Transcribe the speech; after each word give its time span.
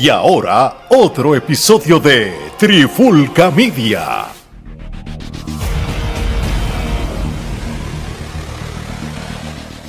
Y 0.00 0.10
ahora, 0.10 0.86
otro 0.90 1.34
episodio 1.34 1.98
de 1.98 2.32
Trifulca 2.56 3.50
Media. 3.50 4.26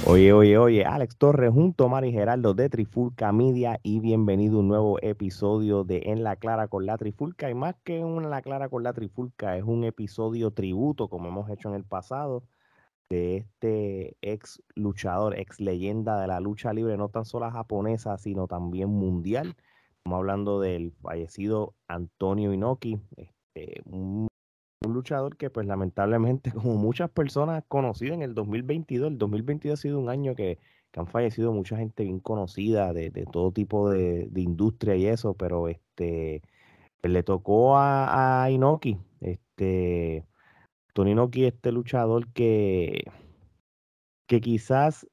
Oye, 0.08 0.34
oye, 0.34 0.58
oye, 0.58 0.84
Alex 0.84 1.16
Torres 1.16 1.52
junto 1.54 1.86
a 1.86 1.90
Mari 1.90 2.12
Geraldo 2.12 2.56
de 2.56 2.70
Trifulca 2.70 3.32
Media 3.32 3.80
y 3.84 4.00
bienvenido 4.00 4.58
a 4.58 4.59
un 4.62 4.68
nuevo 4.70 4.98
episodio 5.04 5.84
de 5.84 6.02
En 6.05 6.23
la 6.23 6.38
Clara 6.38 6.68
con 6.68 6.88
la 6.88 6.98
Trifulca. 6.98 7.52
Y 7.52 7.54
más 7.54 7.76
que 7.84 8.00
En 8.00 8.32
la 8.32 8.41
Clara 8.41 8.68
con 8.68 8.82
la 8.82 8.94
Trifulca, 8.94 9.57
es 9.57 9.64
un 9.64 9.84
episodio 9.84 10.50
tributo, 10.50 11.07
como 11.07 11.28
hemos 11.28 11.52
hecho 11.52 11.70
en 11.70 11.76
el 11.76 11.84
pasado, 11.84 12.41
de 13.12 13.38
este 13.38 14.18
ex 14.23 14.64
luchador, 14.73 15.38
ex 15.38 15.60
leyenda 15.60 16.20
de 16.20 16.26
la 16.26 16.39
lucha 16.39 16.73
libre, 16.73 16.98
no 16.98 17.10
tan 17.10 17.26
solo 17.26 17.52
japonesa, 17.52 18.18
sino 18.18 18.48
también 18.48 18.90
mundial. 18.90 19.55
Estamos 19.99 20.17
hablando 20.17 20.59
del 20.59 20.94
fallecido 21.02 21.76
Antonio 21.88 22.53
Inoki, 22.53 22.99
este, 23.17 23.81
un 23.85 24.30
luchador 24.94 25.35
que 25.35 25.49
pues 25.49 25.67
lamentablemente 25.67 26.52
como 26.53 26.76
muchas 26.76 27.09
personas 27.09 27.63
conocidas 27.67 28.16
en 28.16 28.21
el 28.21 28.34
2022, 28.34 29.12
el 29.12 29.17
2022 29.17 29.77
ha 29.77 29.81
sido 29.81 29.99
un 29.99 30.09
año 30.09 30.35
que, 30.35 30.57
que 30.91 30.99
han 30.99 31.07
fallecido 31.07 31.52
mucha 31.52 31.77
gente 31.77 32.04
bien 32.04 32.20
conocida 32.20 32.93
de, 32.93 33.09
de 33.09 33.26
todo 33.26 33.52
tipo 33.52 33.90
de, 33.90 34.27
de, 34.30 34.41
industria 34.41 34.95
y 34.95 35.05
eso, 35.07 35.34
pero 35.34 35.67
este 35.67 36.41
pues, 37.02 37.13
le 37.13 37.23
tocó 37.23 37.77
a, 37.77 38.43
a, 38.43 38.52
Inoki, 38.52 38.98
este 39.20 40.26
Tony 40.93 41.12
Inoki, 41.12 41.45
este 41.45 41.71
luchador 41.71 42.31
que, 42.34 43.04
que 44.27 44.41
quizás 44.41 45.07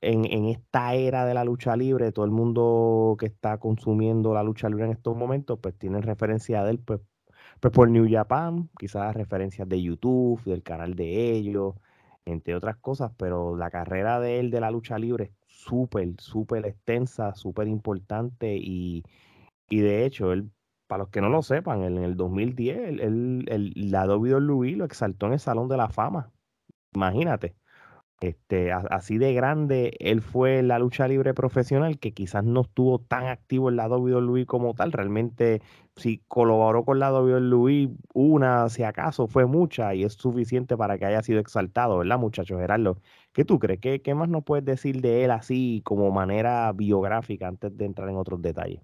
en, 0.00 0.44
esta 0.46 0.94
era 0.94 1.24
de 1.26 1.34
la 1.34 1.44
lucha 1.44 1.76
libre, 1.76 2.12
todo 2.12 2.24
el 2.24 2.30
mundo 2.30 3.16
que 3.18 3.26
está 3.26 3.58
consumiendo 3.58 4.34
la 4.34 4.42
lucha 4.42 4.68
libre 4.68 4.86
en 4.86 4.92
estos 4.92 5.16
momentos, 5.16 5.58
pues 5.60 5.76
tiene 5.78 6.00
referencia 6.00 6.64
de 6.64 6.70
él, 6.72 6.78
pues 6.80 7.00
pues 7.60 7.72
por 7.74 7.90
New 7.90 8.06
Japan, 8.10 8.70
quizás 8.78 9.14
referencias 9.14 9.68
de 9.68 9.82
YouTube, 9.82 10.42
del 10.44 10.62
canal 10.62 10.94
de 10.94 11.32
ellos, 11.32 11.74
entre 12.24 12.54
otras 12.54 12.76
cosas, 12.78 13.12
pero 13.16 13.56
la 13.56 13.70
carrera 13.70 14.20
de 14.20 14.40
él 14.40 14.50
de 14.50 14.60
la 14.60 14.70
lucha 14.70 14.98
libre 14.98 15.24
es 15.24 15.32
súper, 15.46 16.14
súper 16.18 16.66
extensa, 16.66 17.34
súper 17.34 17.68
importante 17.68 18.56
y, 18.56 19.04
y, 19.68 19.80
de 19.80 20.06
hecho, 20.06 20.32
él, 20.32 20.50
para 20.86 21.04
los 21.04 21.10
que 21.10 21.20
no 21.20 21.28
lo 21.28 21.42
sepan, 21.42 21.82
en 21.82 21.98
el 21.98 22.16
2010, 22.16 22.78
él, 22.78 23.00
él, 23.00 23.44
él, 23.48 23.72
la 23.76 24.06
WWE 24.06 24.72
lo 24.72 24.84
exaltó 24.84 25.26
en 25.26 25.34
el 25.34 25.40
Salón 25.40 25.68
de 25.68 25.76
la 25.76 25.88
Fama. 25.88 26.32
Imagínate. 26.94 27.59
Este, 28.20 28.70
así 28.70 29.16
de 29.16 29.32
grande, 29.32 29.96
él 29.98 30.20
fue 30.20 30.62
la 30.62 30.78
lucha 30.78 31.08
libre 31.08 31.32
profesional 31.32 31.98
que 31.98 32.12
quizás 32.12 32.44
no 32.44 32.60
estuvo 32.62 32.98
tan 32.98 33.26
activo 33.26 33.70
en 33.70 33.76
la 33.76 33.88
WWE 33.88 34.44
como 34.44 34.74
tal. 34.74 34.92
Realmente, 34.92 35.62
si 35.96 36.18
colaboró 36.28 36.84
con 36.84 36.98
la 36.98 37.12
WWE 37.12 37.88
una, 38.12 38.68
si 38.68 38.82
acaso, 38.82 39.26
fue 39.26 39.46
mucha 39.46 39.94
y 39.94 40.04
es 40.04 40.12
suficiente 40.14 40.76
para 40.76 40.98
que 40.98 41.06
haya 41.06 41.22
sido 41.22 41.40
exaltado, 41.40 41.98
¿verdad, 41.98 42.18
muchachos? 42.18 42.60
Gerardo, 42.60 42.98
¿qué 43.32 43.46
tú 43.46 43.58
crees? 43.58 43.80
¿Qué, 43.80 44.02
qué 44.02 44.14
más 44.14 44.28
nos 44.28 44.44
puedes 44.44 44.66
decir 44.66 45.00
de 45.00 45.24
él 45.24 45.30
así 45.30 45.80
como 45.84 46.10
manera 46.10 46.70
biográfica 46.72 47.48
antes 47.48 47.74
de 47.76 47.86
entrar 47.86 48.10
en 48.10 48.16
otros 48.16 48.42
detalles? 48.42 48.82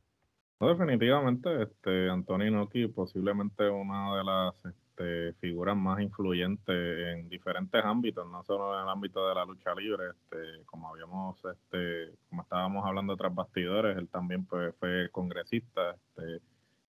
No, 0.60 0.68
definitivamente, 0.68 1.62
este, 1.62 2.08
Antonio 2.08 2.46
Inoki 2.48 2.86
posiblemente 2.88 3.68
una 3.68 4.16
de 4.16 4.24
las 4.24 4.54
este, 4.96 5.34
figuras 5.34 5.76
más 5.76 6.00
influyentes 6.00 6.74
en 6.74 7.28
diferentes 7.28 7.84
ámbitos, 7.84 8.26
no 8.30 8.42
solo 8.44 8.76
en 8.76 8.84
el 8.84 8.88
ámbito 8.88 9.28
de 9.28 9.34
la 9.34 9.44
lucha 9.44 9.74
libre, 9.74 10.04
este, 10.10 10.64
como 10.64 10.88
habíamos, 10.88 11.36
este, 11.44 12.14
como 12.30 12.42
estábamos 12.42 12.84
hablando 12.86 13.16
tras 13.16 13.34
bastidores, 13.34 13.96
él 13.98 14.08
también 14.08 14.46
pues, 14.46 14.74
fue 14.80 15.10
congresista, 15.12 15.92
este, 15.94 16.40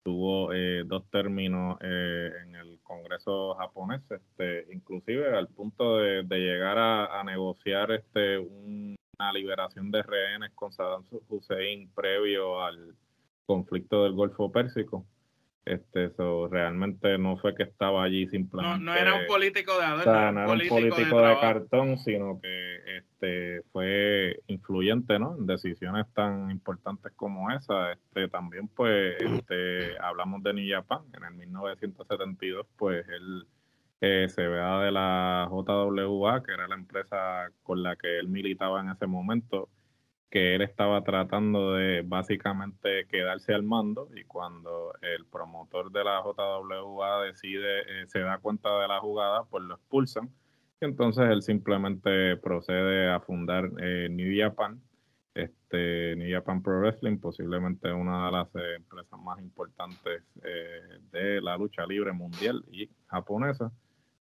tuvo 0.03 0.53
eh, 0.53 0.83
dos 0.85 1.03
términos 1.11 1.77
eh, 1.81 2.31
en 2.43 2.55
el 2.55 2.79
Congreso 2.81 3.55
japonés, 3.55 4.01
este, 4.09 4.73
inclusive 4.73 5.37
al 5.37 5.49
punto 5.49 5.97
de, 5.97 6.23
de 6.23 6.39
llegar 6.39 6.77
a, 6.77 7.19
a, 7.19 7.23
negociar 7.25 7.91
este, 7.91 8.37
una 8.37 9.33
liberación 9.33 9.91
de 9.91 10.03
rehenes 10.03 10.51
con 10.55 10.71
Saddam 10.71 11.03
Hussein 11.27 11.89
previo 11.93 12.63
al 12.63 12.95
conflicto 13.45 14.03
del 14.03 14.13
Golfo 14.13 14.49
Pérsico. 14.49 15.05
Este, 15.67 16.05
eso 16.05 16.47
realmente 16.47 17.17
no 17.17 17.35
fue 17.37 17.53
que 17.53 17.63
estaba 17.63 18.03
allí 18.03 18.25
simplemente. 18.27 18.79
No, 18.79 18.93
no 18.93 18.97
era 18.97 19.15
un 19.15 19.27
político 19.27 19.77
de 19.77 19.83
adorno, 19.83 20.11
o 20.11 20.15
sea, 20.15 20.31
no 20.31 20.39
era 20.43 20.51
un 20.51 20.67
político, 20.69 21.21
de, 21.21 21.27
de, 21.27 21.39
cartón, 21.41 21.97
sino 21.97 22.39
que 22.39 22.97
este, 22.97 23.61
fue 23.73 24.39
influyente 24.47 25.19
¿no? 25.19 25.35
en 25.37 25.45
decisiones 25.45 26.05
tan 26.13 26.49
importantes 26.51 27.11
como 27.17 27.51
esa. 27.51 27.91
Este, 27.91 28.29
también, 28.29 28.69
pues, 28.69 29.17
este, 29.19 29.97
hablamos 29.99 30.41
de 30.43 30.53
New 30.53 30.73
Japan. 30.73 31.01
En 31.13 31.25
el 31.25 31.33
1972, 31.33 32.65
pues, 32.77 33.05
él 33.09 33.45
eh, 33.99 34.27
se 34.29 34.47
vea 34.47 34.79
de 34.79 34.91
la 34.91 35.49
JWA, 35.51 36.43
que 36.43 36.53
era 36.53 36.69
la 36.69 36.75
empresa 36.75 37.51
con 37.63 37.83
la 37.83 37.97
que 37.97 38.19
él 38.19 38.29
militaba 38.29 38.79
en 38.79 38.89
ese 38.89 39.05
momento 39.05 39.67
que 40.29 40.55
él 40.55 40.61
estaba 40.61 41.03
tratando 41.03 41.73
de 41.73 42.03
básicamente 42.05 43.07
quedarse 43.07 43.53
al 43.53 43.63
mando 43.63 44.09
y 44.15 44.23
cuando 44.25 44.93
el 45.01 45.25
promotor 45.25 45.91
de 45.91 46.03
la 46.03 46.21
JWA 46.21 47.23
decide, 47.23 47.81
eh, 47.81 48.07
se 48.07 48.19
da 48.19 48.37
cuenta 48.39 48.79
de 48.81 48.87
la 48.87 48.99
jugada, 48.99 49.45
pues 49.45 49.63
lo 49.63 49.75
expulsan 49.75 50.29
y 50.79 50.85
entonces 50.85 51.29
él 51.29 51.41
simplemente 51.41 52.37
procede 52.37 53.09
a 53.09 53.19
fundar 53.19 53.71
eh, 53.79 54.09
New 54.11 54.31
Japan, 54.37 54.79
este, 55.33 56.15
New 56.15 56.31
Japan 56.31 56.61
Pro 56.61 56.79
Wrestling, 56.79 57.17
posiblemente 57.17 57.91
una 57.91 58.27
de 58.27 58.31
las 58.31 58.55
eh, 58.55 58.75
empresas 58.75 59.19
más 59.19 59.39
importantes 59.39 60.23
eh, 60.43 60.99
de 61.11 61.41
la 61.41 61.57
lucha 61.57 61.85
libre 61.85 62.11
mundial 62.11 62.63
y 62.71 62.89
japonesa. 63.07 63.71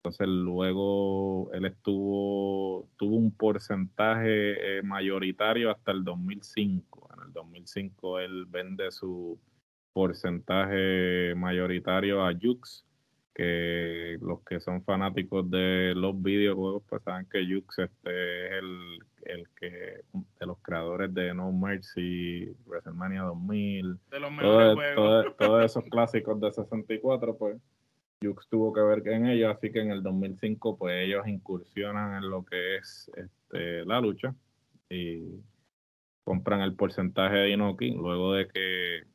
Entonces 0.05 0.27
luego 0.27 1.53
él 1.53 1.65
estuvo, 1.65 2.89
tuvo 2.97 3.15
un 3.15 3.31
porcentaje 3.31 4.79
eh, 4.79 4.83
mayoritario 4.83 5.71
hasta 5.71 5.93
el 5.93 6.03
2005. 6.03 7.11
En 7.17 7.29
el 7.29 7.33
2005 7.33 8.19
él 8.19 8.47
vende 8.47 8.91
su 8.91 9.39
porcentaje 9.93 11.37
mayoritario 11.37 12.27
a 12.27 12.33
Jux, 12.33 12.85
que 13.33 14.19
los 14.21 14.43
que 14.43 14.59
son 14.59 14.83
fanáticos 14.83 15.49
de 15.49 15.93
los 15.95 16.21
videojuegos 16.21 16.83
pues 16.89 17.01
saben 17.05 17.29
que 17.31 17.47
Jux 17.47 17.79
este 17.79 18.47
es 18.47 18.53
el, 18.55 18.99
el 19.23 19.49
que 19.51 20.01
de 20.41 20.47
los 20.47 20.59
creadores 20.63 21.15
de 21.15 21.33
No 21.33 21.53
Mercy, 21.53 22.53
WrestleMania 22.67 23.23
2000, 23.23 23.99
de 24.11 24.19
los 24.19 24.33
mejores 24.33 24.97
todo, 24.97 25.23
todo, 25.23 25.33
todos 25.35 25.65
esos 25.65 25.85
clásicos 25.85 26.41
de 26.41 26.51
64 26.51 27.39
pues 27.39 27.57
Jux 28.23 28.49
tuvo 28.49 28.73
que 28.73 28.81
ver 28.81 29.07
en 29.09 29.27
ello, 29.27 29.51
así 29.51 29.73
que 29.73 29.81
en 29.81 29.91
el 29.91 30.03
2005 30.03 30.79
pues 30.79 30.95
ellos 31.05 31.27
incursionan 31.27 32.23
en 32.23 32.31
lo 32.31 32.45
que 32.45 32.77
es 32.77 33.11
este, 33.17 33.85
la 33.85 34.01
lucha 34.01 34.35
y 34.89 35.41
compran 36.25 36.61
el 36.61 36.75
porcentaje 36.75 37.37
de 37.37 37.51
Inoki, 37.51 37.91
luego 37.93 38.35
de 38.35 38.49
que 38.49 39.13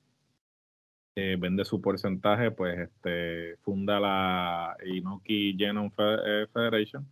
vende 1.40 1.66
su 1.66 1.82
porcentaje, 1.82 2.52
pues 2.52 2.78
este, 2.80 3.58
funda 3.64 4.00
la 4.00 4.78
Inoki 4.86 5.56
Genome 5.58 5.92
eh, 6.00 6.46
Federation, 6.54 7.08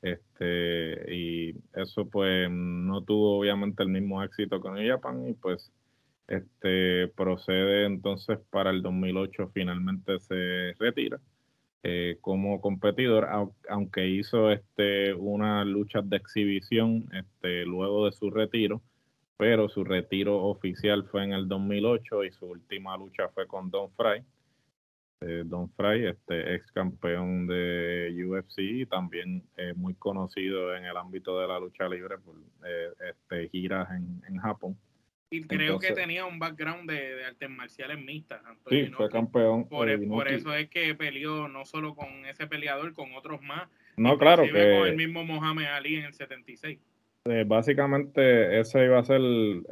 este, 0.00 1.14
y 1.14 1.54
eso 1.74 2.08
pues 2.08 2.50
no 2.50 3.02
tuvo 3.04 3.38
obviamente 3.38 3.82
el 3.82 3.90
mismo 3.90 4.22
éxito 4.22 4.60
con 4.60 4.78
el 4.78 4.90
Japan 4.90 5.28
y 5.28 5.34
pues 5.34 5.70
este 6.26 7.08
procede 7.08 7.84
entonces 7.86 8.38
para 8.50 8.70
el 8.70 8.82
2008 8.82 9.50
finalmente 9.52 10.18
se 10.20 10.74
retira 10.78 11.20
eh, 11.84 12.18
como 12.20 12.60
competidor, 12.60 13.28
aunque 13.68 14.06
hizo 14.08 14.52
este, 14.52 15.14
una 15.14 15.64
lucha 15.64 16.00
de 16.02 16.16
exhibición 16.16 17.08
este, 17.12 17.64
luego 17.64 18.06
de 18.06 18.12
su 18.12 18.30
retiro, 18.30 18.82
pero 19.36 19.68
su 19.68 19.82
retiro 19.82 20.44
oficial 20.44 21.04
fue 21.10 21.24
en 21.24 21.32
el 21.32 21.48
2008 21.48 22.24
y 22.24 22.30
su 22.32 22.46
última 22.46 22.96
lucha 22.96 23.28
fue 23.30 23.46
con 23.48 23.70
Don 23.70 23.90
Fry. 23.92 24.24
Eh, 25.22 25.42
Don 25.44 25.70
Fry, 25.70 26.06
este 26.06 26.54
ex 26.54 26.70
campeón 26.72 27.46
de 27.46 28.12
UFC 28.26 28.58
y 28.58 28.86
también 28.86 29.42
eh, 29.56 29.72
muy 29.74 29.94
conocido 29.94 30.74
en 30.76 30.84
el 30.84 30.96
ámbito 30.96 31.40
de 31.40 31.48
la 31.48 31.58
lucha 31.58 31.88
libre 31.88 32.18
por 32.18 32.36
eh, 32.64 32.90
este, 33.10 33.48
giras 33.48 33.88
en, 33.90 34.22
en 34.28 34.38
Japón. 34.38 34.76
Y 35.32 35.42
creo 35.44 35.74
Entonces, 35.74 35.88
que 35.88 35.94
tenía 35.94 36.26
un 36.26 36.38
background 36.38 36.90
de, 36.90 37.16
de 37.16 37.24
artes 37.24 37.48
marciales 37.48 37.98
mixtas. 37.98 38.44
Antonio, 38.44 38.86
sí, 38.86 38.92
fue 38.92 39.08
campeón. 39.08 39.66
Por, 39.66 39.88
eh, 39.88 39.96
por, 39.98 40.28
eso 40.28 40.54
es 40.54 40.68
que 40.68 40.94
peleó 40.94 41.48
no 41.48 41.64
solo 41.64 41.94
con 41.94 42.26
ese 42.26 42.46
peleador, 42.46 42.92
con 42.92 43.14
otros 43.14 43.40
más. 43.40 43.66
No, 43.96 44.18
claro 44.18 44.42
que. 44.44 44.50
Con 44.50 44.88
el 44.88 44.96
mismo 44.96 45.24
Mohamed 45.24 45.64
Ali 45.64 45.96
en 45.96 46.04
el 46.04 46.12
76. 46.12 46.78
Eh, 47.24 47.44
básicamente 47.46 48.60
ese 48.60 48.84
iba 48.84 48.98
a 48.98 49.04
ser 49.04 49.20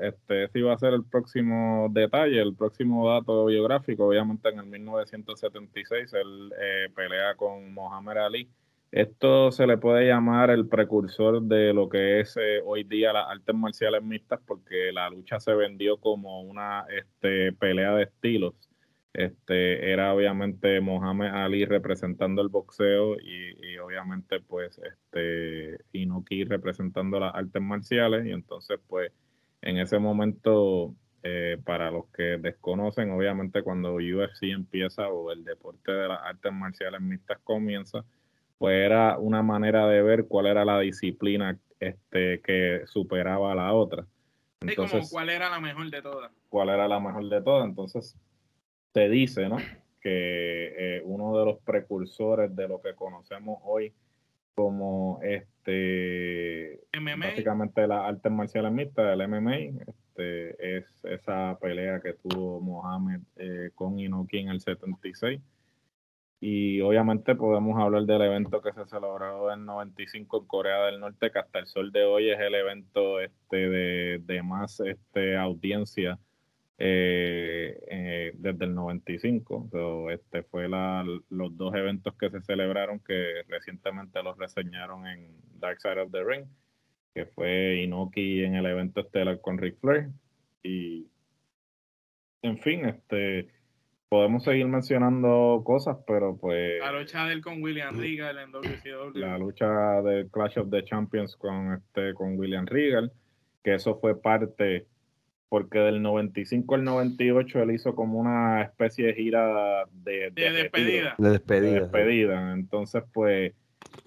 este 0.00 0.44
ese 0.44 0.60
iba 0.60 0.72
a 0.72 0.78
ser 0.78 0.94
el 0.94 1.02
próximo 1.02 1.88
detalle 1.90 2.40
el 2.40 2.54
próximo 2.54 3.08
dato 3.08 3.46
biográfico 3.46 4.06
obviamente 4.06 4.50
en 4.50 4.60
el 4.60 4.66
1976 4.66 6.12
él 6.12 6.52
eh, 6.60 6.88
pelea 6.94 7.34
con 7.34 7.74
Mohamed 7.74 8.18
Ali 8.18 8.48
Esto 8.92 9.52
se 9.52 9.68
le 9.68 9.78
puede 9.78 10.08
llamar 10.08 10.50
el 10.50 10.66
precursor 10.66 11.42
de 11.42 11.72
lo 11.72 11.88
que 11.88 12.18
es 12.20 12.36
eh, 12.36 12.60
hoy 12.64 12.82
día 12.82 13.12
las 13.12 13.28
artes 13.28 13.54
marciales 13.54 14.02
mixtas 14.02 14.40
porque 14.44 14.90
la 14.92 15.08
lucha 15.08 15.38
se 15.38 15.54
vendió 15.54 15.98
como 15.98 16.42
una 16.42 16.86
este, 16.88 17.52
pelea 17.52 17.92
de 17.94 18.04
estilos. 18.04 18.54
Este, 19.12 19.92
era 19.92 20.12
obviamente 20.12 20.80
Mohamed 20.80 21.28
Ali 21.28 21.64
representando 21.66 22.42
el 22.42 22.48
boxeo 22.48 23.16
y, 23.20 23.78
obviamente 23.78 24.40
pues 24.40 24.78
este, 24.78 25.78
Inoki 25.92 26.44
representando 26.44 27.20
las 27.20 27.34
artes 27.34 27.62
marciales 27.62 28.26
y 28.26 28.32
entonces 28.32 28.78
pues 28.88 29.12
en 29.62 29.78
ese 29.78 29.98
momento 30.00 30.94
eh, 31.22 31.58
para 31.64 31.90
los 31.92 32.06
que 32.08 32.38
desconocen 32.38 33.10
obviamente 33.12 33.62
cuando 33.62 33.94
UFC 33.94 34.44
empieza 34.44 35.08
o 35.08 35.30
el 35.32 35.44
deporte 35.44 35.92
de 35.92 36.08
las 36.08 36.20
artes 36.24 36.52
marciales 36.52 37.00
mixtas 37.00 37.38
comienza 37.44 38.04
pues 38.60 38.76
era 38.76 39.16
una 39.16 39.42
manera 39.42 39.88
de 39.88 40.02
ver 40.02 40.26
cuál 40.26 40.44
era 40.44 40.66
la 40.66 40.78
disciplina 40.80 41.58
este, 41.78 42.42
que 42.42 42.82
superaba 42.84 43.52
a 43.52 43.54
la 43.54 43.72
otra. 43.72 44.04
Entonces, 44.60 45.08
cuál 45.10 45.30
era 45.30 45.48
la 45.48 45.60
mejor 45.60 45.88
de 45.88 46.02
todas. 46.02 46.30
Cuál 46.50 46.68
era 46.68 46.86
la 46.86 47.00
mejor 47.00 47.26
de 47.30 47.40
todas. 47.40 47.66
Entonces, 47.66 48.18
te 48.92 49.08
dice, 49.08 49.48
¿no? 49.48 49.56
Que 50.02 50.74
eh, 50.98 51.02
uno 51.06 51.38
de 51.38 51.46
los 51.46 51.58
precursores 51.62 52.54
de 52.54 52.68
lo 52.68 52.82
que 52.82 52.94
conocemos 52.94 53.60
hoy 53.64 53.94
como 54.54 55.20
este 55.22 56.80
básicamente 57.18 57.86
la 57.86 58.06
artes 58.06 58.30
marciales 58.30 58.72
mixtas, 58.72 59.18
el 59.18 59.26
MMA, 59.26 59.56
este, 59.86 60.76
es 60.76 60.84
esa 61.04 61.56
pelea 61.62 62.00
que 62.00 62.12
tuvo 62.12 62.60
Mohamed 62.60 63.20
eh, 63.36 63.70
con 63.74 63.98
Inoki 63.98 64.36
en 64.36 64.48
el 64.48 64.60
76 64.60 65.40
y 66.40 66.80
obviamente 66.80 67.34
podemos 67.34 67.78
hablar 67.78 68.04
del 68.04 68.22
evento 68.22 68.62
que 68.62 68.72
se 68.72 68.86
celebró 68.86 69.52
en 69.52 69.66
95 69.66 70.38
en 70.38 70.46
Corea 70.46 70.86
del 70.86 70.98
Norte, 70.98 71.30
que 71.30 71.38
hasta 71.38 71.58
el 71.58 71.66
sol 71.66 71.92
de 71.92 72.04
hoy 72.04 72.30
es 72.30 72.40
el 72.40 72.54
evento 72.54 73.20
este 73.20 73.68
de, 73.68 74.42
más 74.42 74.80
este, 74.80 75.36
audiencia 75.36 76.18
eh, 76.78 77.78
eh, 77.90 78.32
desde 78.36 78.64
el 78.64 78.74
95. 78.74 80.08
este 80.10 80.42
fue 80.44 80.66
la, 80.66 81.04
los 81.28 81.56
dos 81.58 81.74
eventos 81.74 82.14
que 82.16 82.30
se 82.30 82.40
celebraron 82.40 83.00
que 83.00 83.42
recientemente 83.46 84.22
los 84.22 84.38
reseñaron 84.38 85.06
en 85.06 85.36
Dark 85.58 85.78
Side 85.82 86.00
of 86.00 86.10
the 86.10 86.24
Ring, 86.24 86.46
que 87.14 87.26
fue 87.26 87.82
Inoki 87.82 88.44
en 88.44 88.54
el 88.54 88.64
evento 88.64 89.00
estelar 89.00 89.42
con 89.42 89.58
Ric 89.58 89.78
Flair. 89.78 90.08
Y 90.62 91.06
en 92.40 92.56
fin, 92.58 92.86
este 92.86 93.59
podemos 94.10 94.42
seguir 94.42 94.66
mencionando 94.66 95.62
cosas, 95.64 95.96
pero 96.04 96.36
pues... 96.36 96.80
La 96.80 96.90
lucha 96.90 97.26
de 97.26 97.32
él 97.32 97.42
con 97.42 97.62
William 97.62 97.96
Regal 97.96 98.38
en 98.38 98.50
WCW. 98.50 99.16
La 99.16 99.38
lucha 99.38 100.02
de 100.02 100.28
Clash 100.28 100.58
of 100.58 100.68
the 100.68 100.82
Champions 100.82 101.36
con, 101.36 101.74
este, 101.74 102.12
con 102.14 102.36
William 102.36 102.66
Regal, 102.66 103.12
que 103.62 103.74
eso 103.74 104.00
fue 104.00 104.20
parte, 104.20 104.88
porque 105.48 105.78
del 105.78 106.02
95 106.02 106.74
al 106.74 106.82
98 106.82 107.62
él 107.62 107.70
hizo 107.70 107.94
como 107.94 108.18
una 108.18 108.62
especie 108.62 109.06
de 109.06 109.14
gira 109.14 109.86
de, 109.92 110.32
de, 110.32 110.50
despedida. 110.50 111.14
De 111.16 111.30
despedida. 111.30 111.72
De 111.74 111.80
despedida. 111.80 112.52
Entonces, 112.52 113.04
pues 113.12 113.52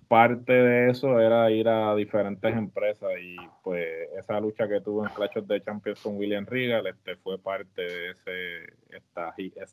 parte 0.08 0.54
de 0.54 0.90
eso 0.92 1.20
era 1.20 1.50
ir 1.52 1.68
a 1.68 1.96
diferentes 1.96 2.56
empresas 2.56 3.10
y 3.22 3.36
pues 3.64 3.86
esa 4.18 4.40
lucha 4.40 4.68
que 4.68 4.82
tuvo 4.82 5.06
en 5.06 5.14
Clash 5.14 5.38
of 5.38 5.48
the 5.48 5.62
Champions 5.62 6.00
con 6.02 6.18
William 6.18 6.46
Regal 6.46 6.86
este, 6.88 7.16
fue 7.18 7.40
parte 7.40 7.82
de, 7.82 8.12
ese, 8.12 8.74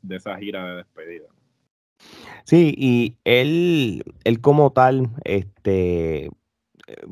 de 0.03 0.17
esa 0.17 0.38
gira 0.38 0.67
de 0.67 0.77
despedida. 0.77 1.27
Sí, 2.44 2.75
y 2.77 3.17
él, 3.25 4.03
él 4.25 4.41
como 4.41 4.73
tal, 4.73 5.11
este, 5.25 6.31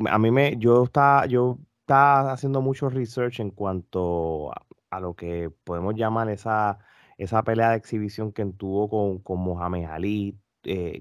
a 0.09 0.19
mí 0.19 0.31
me, 0.31 0.57
yo 0.59 0.85
estaba, 0.85 1.27
yo 1.27 1.59
estaba 1.81 2.33
haciendo 2.33 2.61
mucho 2.61 2.89
research 2.89 3.41
en 3.41 3.51
cuanto 3.51 4.51
a, 4.91 5.01
lo 5.01 5.15
que 5.15 5.51
podemos 5.65 5.95
llamar 5.95 6.31
esa, 6.31 6.79
esa 7.19 7.43
pelea 7.43 7.71
de 7.71 7.77
exhibición 7.77 8.33
que 8.33 8.45
tuvo 8.47 8.89
con, 8.89 9.19
con 9.19 9.41
Mohamed 9.41 9.85
Ali, 9.85 10.37
eh, 10.65 11.01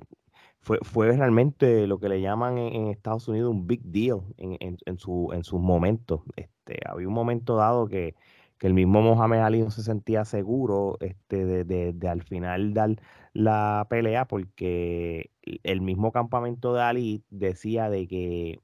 fue, 0.68 0.80
fue 0.82 1.14
realmente 1.14 1.88
lo 1.88 1.98
que 1.98 2.10
le 2.10 2.20
llaman 2.20 2.58
en, 2.58 2.88
Estados 2.88 3.30
Unidos 3.30 3.52
un 3.52 3.68
big 3.68 3.82
deal 3.84 4.20
en, 4.36 4.58
en, 4.60 4.98
su, 4.98 5.32
en 5.32 5.46
sus 5.46 5.62
momentos. 5.62 6.20
Este, 6.36 6.80
había 6.86 7.08
un 7.08 7.14
momento 7.14 7.56
dado 7.56 7.88
que, 7.88 8.16
que 8.58 8.68
el 8.68 8.74
mismo 8.74 9.02
Mohamed 9.02 9.40
Ali 9.40 9.62
no 9.62 9.72
se 9.72 9.82
sentía 9.82 10.26
seguro 10.26 10.98
este, 11.00 11.46
de, 11.46 11.64
de, 11.64 11.94
de, 11.94 12.10
al 12.10 12.22
final 12.22 12.74
dar 12.74 12.98
la 13.32 13.88
pelea 13.90 14.26
porque 14.26 15.32
el 15.64 15.80
mismo 15.80 16.12
campamento 16.12 16.74
de 16.74 16.82
Ali 16.82 17.24
decía 17.30 17.90
de 17.90 18.06
que, 18.06 18.60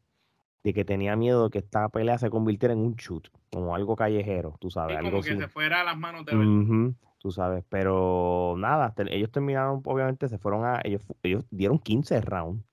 de 0.66 0.74
que 0.74 0.84
tenía 0.84 1.16
miedo 1.16 1.46
de 1.46 1.52
que 1.52 1.60
esta 1.60 1.88
pelea 1.88 2.18
se 2.18 2.30
convirtiera 2.30 2.74
en 2.74 2.82
un 2.82 2.96
shoot, 2.96 3.30
como 3.50 3.76
algo 3.76 3.96
callejero, 3.96 4.58
tú 4.60 4.70
sabes. 4.70 4.98
algo 4.98 5.22
que 5.22 5.38
se 5.38 5.48
fuera 5.48 5.80
a 5.80 5.84
las 5.86 5.98
manos 5.98 6.26
de 6.26 6.36
verdad 6.36 6.94
tú 7.24 7.32
sabes, 7.32 7.64
pero 7.70 8.56
nada, 8.58 8.94
ellos 9.10 9.32
terminaron, 9.32 9.82
obviamente 9.86 10.28
se 10.28 10.38
fueron 10.38 10.66
a, 10.66 10.82
ellos, 10.84 11.02
ellos 11.24 11.46
dieron 11.50 11.80
15 11.80 12.20
rounds, 12.22 12.64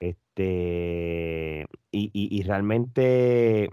este, 0.00 1.66
y, 1.92 2.10
y, 2.12 2.42
realmente 2.42 3.70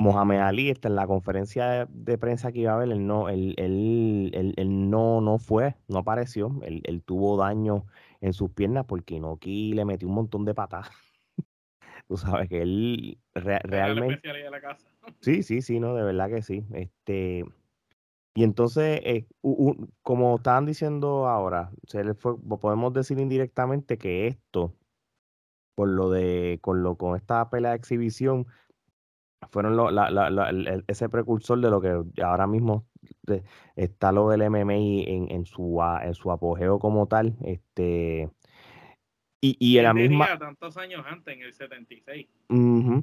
Mohamed 0.00 0.38
Ali, 0.38 0.70
está 0.70 0.86
en 0.86 0.94
la 0.94 1.08
conferencia 1.08 1.86
de, 1.90 2.18
prensa 2.18 2.52
que 2.52 2.60
iba 2.60 2.74
a 2.74 2.76
ver, 2.76 2.90
él 2.92 3.04
no, 3.04 3.28
él, 3.28 3.54
él, 3.58 4.30
él, 4.56 4.90
no, 4.90 5.20
no 5.20 5.38
fue, 5.38 5.74
no 5.88 5.98
apareció, 5.98 6.60
él, 6.62 7.02
tuvo 7.04 7.36
daño 7.36 7.86
en 8.20 8.32
sus 8.32 8.50
piernas 8.52 8.84
porque 8.86 9.16
Inoki 9.16 9.72
le 9.72 9.84
metió 9.84 10.06
un 10.06 10.14
montón 10.14 10.44
de 10.44 10.54
patadas. 10.54 10.90
Tú 12.06 12.16
sabes 12.16 12.48
que 12.48 12.62
él 12.62 13.18
realmente... 13.34 14.22
Sí, 15.20 15.42
sí, 15.42 15.60
sí, 15.60 15.80
no, 15.80 15.94
de 15.94 16.04
verdad 16.04 16.28
que 16.28 16.42
sí. 16.42 16.64
Este, 16.72 17.44
y 18.38 18.44
entonces, 18.44 19.00
eh, 19.02 19.26
como 20.02 20.36
estaban 20.36 20.64
diciendo 20.64 21.26
ahora, 21.26 21.72
se 21.88 22.04
le 22.04 22.14
fue, 22.14 22.36
podemos 22.60 22.92
decir 22.92 23.18
indirectamente 23.18 23.98
que 23.98 24.28
esto, 24.28 24.76
por 25.74 25.88
lo 25.88 26.08
de, 26.08 26.60
con 26.62 26.84
lo, 26.84 26.96
con 26.96 27.16
esta 27.16 27.50
pelea 27.50 27.72
de 27.72 27.78
exhibición, 27.78 28.46
fueron 29.50 29.74
lo, 29.76 29.90
la, 29.90 30.08
la, 30.12 30.84
ese 30.86 31.08
precursor 31.08 31.60
de 31.60 31.68
lo 31.68 31.80
que 31.80 32.22
ahora 32.22 32.46
mismo 32.46 32.86
está 33.74 34.12
lo 34.12 34.28
del 34.28 34.48
MMA 34.48 34.74
en, 35.08 35.32
en, 35.32 35.44
su, 35.44 35.82
en 36.00 36.14
su 36.14 36.30
apogeo 36.30 36.78
como 36.78 37.08
tal. 37.08 37.36
Este, 37.42 38.30
y, 39.40 39.56
y 39.58 39.78
en 39.78 39.82
la 39.82 39.94
misma. 39.94 40.38
tantos 40.38 40.76
años 40.76 41.04
antes, 41.08 41.34
en 41.34 41.42
el 41.42 41.52
76. 41.52 42.28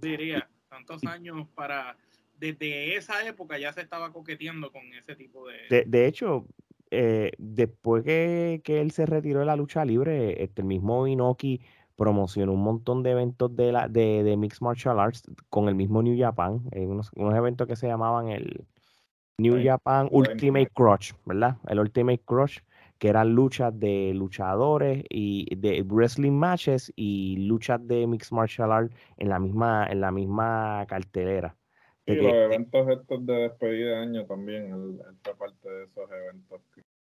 Diría, 0.02 0.50
tantos 0.70 1.04
años 1.04 1.46
para 1.56 1.98
desde 2.38 2.96
esa 2.96 3.26
época 3.28 3.58
ya 3.58 3.72
se 3.74 3.82
estaba 3.82 4.12
coqueteando 4.12 4.72
con 4.72 4.82
ese 4.94 5.16
tipo 5.16 5.48
de... 5.48 5.86
De, 5.86 6.08
hecho, 6.08 6.46
eh, 6.92 7.32
después 7.38 8.04
que, 8.04 8.62
él 8.66 8.92
se 8.92 9.06
retiró 9.06 9.40
de 9.40 9.46
la 9.46 9.56
lucha 9.56 9.86
libre, 9.86 10.44
este, 10.44 10.62
el 10.62 10.68
mismo 10.68 11.08
Inoki 11.08 11.62
promocionó 11.96 12.54
un 12.54 12.64
montón 12.64 13.04
de 13.04 13.12
eventos 13.12 13.56
de, 13.56 13.72
la, 13.72 13.88
de, 13.88 14.24
de 14.24 14.38
Mixed 14.38 14.62
Martial 14.62 15.00
Arts 15.00 15.24
con 15.50 15.70
el 15.70 15.76
mismo 15.76 16.04
New 16.04 16.18
Japan, 16.18 16.62
eh, 16.72 16.86
unos, 16.86 17.12
eventos 17.16 17.68
que 17.68 17.76
se 17.76 17.88
llamaban 17.88 18.30
el 18.30 18.66
New 19.38 19.62
Japan 19.64 20.08
Ultimate 20.12 20.70
Crush, 20.74 21.14
¿verdad? 21.26 21.58
El 21.68 21.80
Ultimate 21.80 22.22
Crush, 22.26 22.60
que 23.00 23.10
eran 23.10 23.34
luchas 23.34 23.78
de 23.78 24.14
luchadores 24.14 25.04
y 25.10 25.54
de 25.56 25.84
wrestling 25.84 26.32
matches 26.32 26.92
y 26.96 27.38
luchas 27.38 27.86
de 27.86 28.08
Mixed 28.08 28.32
Martial 28.32 28.72
Arts 28.72 28.96
en 29.18 29.30
la 29.30 29.40
misma, 29.40 29.88
en 29.90 30.02
la 30.02 30.12
misma 30.12 30.86
cartelera. 30.88 31.56
Y 32.08 32.16
los 32.16 32.34
eventos 32.34 32.88
estos 32.88 33.26
de 33.26 33.34
despedida 33.34 33.90
de 33.90 33.96
año 33.98 34.26
también, 34.26 34.72
él, 34.72 35.02
fue 35.24 35.36
parte 35.36 35.70
de 35.70 35.86
esos 35.86 36.10
eventos. 36.12 36.62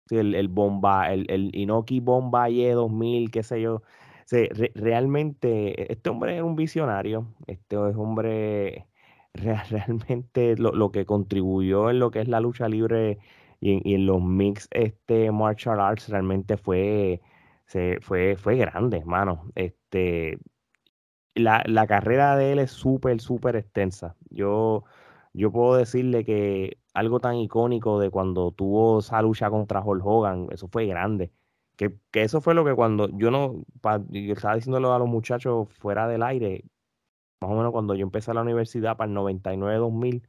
Sí, 0.06 0.16
el, 0.16 0.34
el 0.34 0.48
Bomba, 0.48 1.12
el, 1.12 1.26
el 1.30 1.54
Inoki 1.54 2.00
Bombaye 2.00 2.72
2000, 2.72 3.30
qué 3.30 3.42
sé 3.42 3.60
yo. 3.60 3.82
Sí, 4.24 4.46
realmente, 4.74 5.90
este 5.92 6.10
hombre 6.10 6.36
es 6.36 6.42
un 6.42 6.56
visionario, 6.56 7.26
este 7.46 7.76
es 7.76 7.96
hombre 7.96 8.86
realmente 9.34 10.56
lo, 10.56 10.72
lo, 10.72 10.90
que 10.90 11.06
contribuyó 11.06 11.90
en 11.90 11.98
lo 11.98 12.10
que 12.10 12.20
es 12.20 12.28
la 12.28 12.40
lucha 12.40 12.68
libre 12.68 13.18
y 13.60 13.74
en, 13.74 13.80
y 13.84 13.94
en 13.94 14.06
los 14.06 14.22
mix 14.22 14.68
este 14.70 15.30
martial 15.32 15.80
arts 15.80 16.08
realmente 16.08 16.56
fue, 16.56 17.20
se, 17.66 17.98
fue, 18.00 18.36
fue 18.36 18.56
grande, 18.56 18.98
hermano. 18.98 19.50
Este, 19.54 20.38
la, 21.38 21.62
la 21.66 21.86
carrera 21.86 22.36
de 22.36 22.52
él 22.52 22.58
es 22.58 22.70
súper, 22.70 23.20
súper 23.20 23.56
extensa. 23.56 24.16
Yo, 24.30 24.84
yo 25.32 25.52
puedo 25.52 25.76
decirle 25.76 26.24
que 26.24 26.78
algo 26.94 27.20
tan 27.20 27.36
icónico 27.36 28.00
de 28.00 28.10
cuando 28.10 28.52
tuvo 28.52 29.00
esa 29.00 29.22
lucha 29.22 29.50
contra 29.50 29.82
Hulk 29.82 30.04
Hogan, 30.04 30.48
eso 30.50 30.68
fue 30.68 30.86
grande. 30.86 31.32
Que, 31.76 31.96
que 32.10 32.22
eso 32.22 32.40
fue 32.40 32.54
lo 32.54 32.64
que 32.64 32.74
cuando 32.74 33.08
yo 33.16 33.30
no, 33.30 33.64
yo 34.10 34.32
estaba 34.34 34.56
diciéndolo 34.56 34.92
a 34.92 34.98
los 34.98 35.08
muchachos 35.08 35.68
fuera 35.78 36.08
del 36.08 36.22
aire, 36.24 36.64
más 37.40 37.50
o 37.50 37.54
menos 37.54 37.72
cuando 37.72 37.94
yo 37.94 38.02
empecé 38.02 38.34
la 38.34 38.42
universidad 38.42 38.96
para 38.96 39.10
el 39.10 39.16
99-2000, 39.16 40.22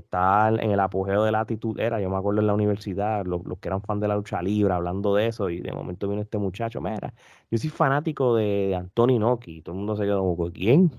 está 0.00 0.48
en 0.48 0.70
el 0.70 0.80
apogeo 0.80 1.24
de 1.24 1.32
la 1.32 1.40
actitud 1.40 1.78
era, 1.78 2.00
yo 2.00 2.10
me 2.10 2.16
acuerdo 2.16 2.40
en 2.40 2.46
la 2.46 2.54
universidad, 2.54 3.24
los, 3.26 3.42
que 3.60 3.68
eran 3.68 3.82
fan 3.82 4.00
de 4.00 4.08
la 4.08 4.16
lucha 4.16 4.42
libre, 4.42 4.72
hablando 4.74 5.14
de 5.14 5.28
eso, 5.28 5.50
y 5.50 5.60
de 5.60 5.72
momento 5.72 6.08
vino 6.08 6.22
este 6.22 6.38
muchacho, 6.38 6.80
mira, 6.80 7.14
yo 7.50 7.58
soy 7.58 7.70
fanático 7.70 8.34
de, 8.36 8.74
Anthony 8.76 9.18
Noki, 9.18 9.62
todo 9.62 9.74
el 9.74 9.78
mundo 9.78 9.96
se 9.96 10.04
quedó 10.04 10.20
como, 10.20 10.52
¿quién? 10.52 10.90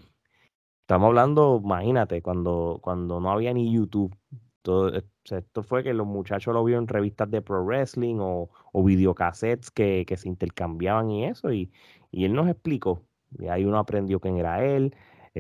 Estamos 0.82 1.08
hablando, 1.08 1.62
imagínate, 1.64 2.22
cuando, 2.22 2.80
cuando 2.82 3.20
no 3.20 3.32
había 3.32 3.54
ni 3.54 3.74
YouTube. 3.74 4.16
Todo, 4.62 4.96
eh, 4.96 5.04
esto 5.26 5.64
fue 5.64 5.84
que 5.84 5.94
los 5.94 6.08
muchachos 6.08 6.54
lo 6.54 6.64
vieron 6.64 6.86
en 6.86 6.88
revistas 6.88 7.30
de 7.30 7.42
pro 7.42 7.64
wrestling 7.66 8.18
o, 8.20 8.50
o 8.72 8.84
videocassettes 8.84 9.72
que, 9.72 10.06
que, 10.08 10.18
se 10.18 10.30
intercambiaban 10.30 11.12
y 11.12 11.26
eso, 11.26 11.52
y, 11.52 11.72
y 12.12 12.26
él 12.26 12.34
nos 12.34 12.48
explicó. 12.50 13.04
Y 13.40 13.48
ahí 13.48 13.66
uno 13.66 13.80
aprendió 13.80 14.20
quién 14.20 14.38
era 14.38 14.64
él, 14.64 14.94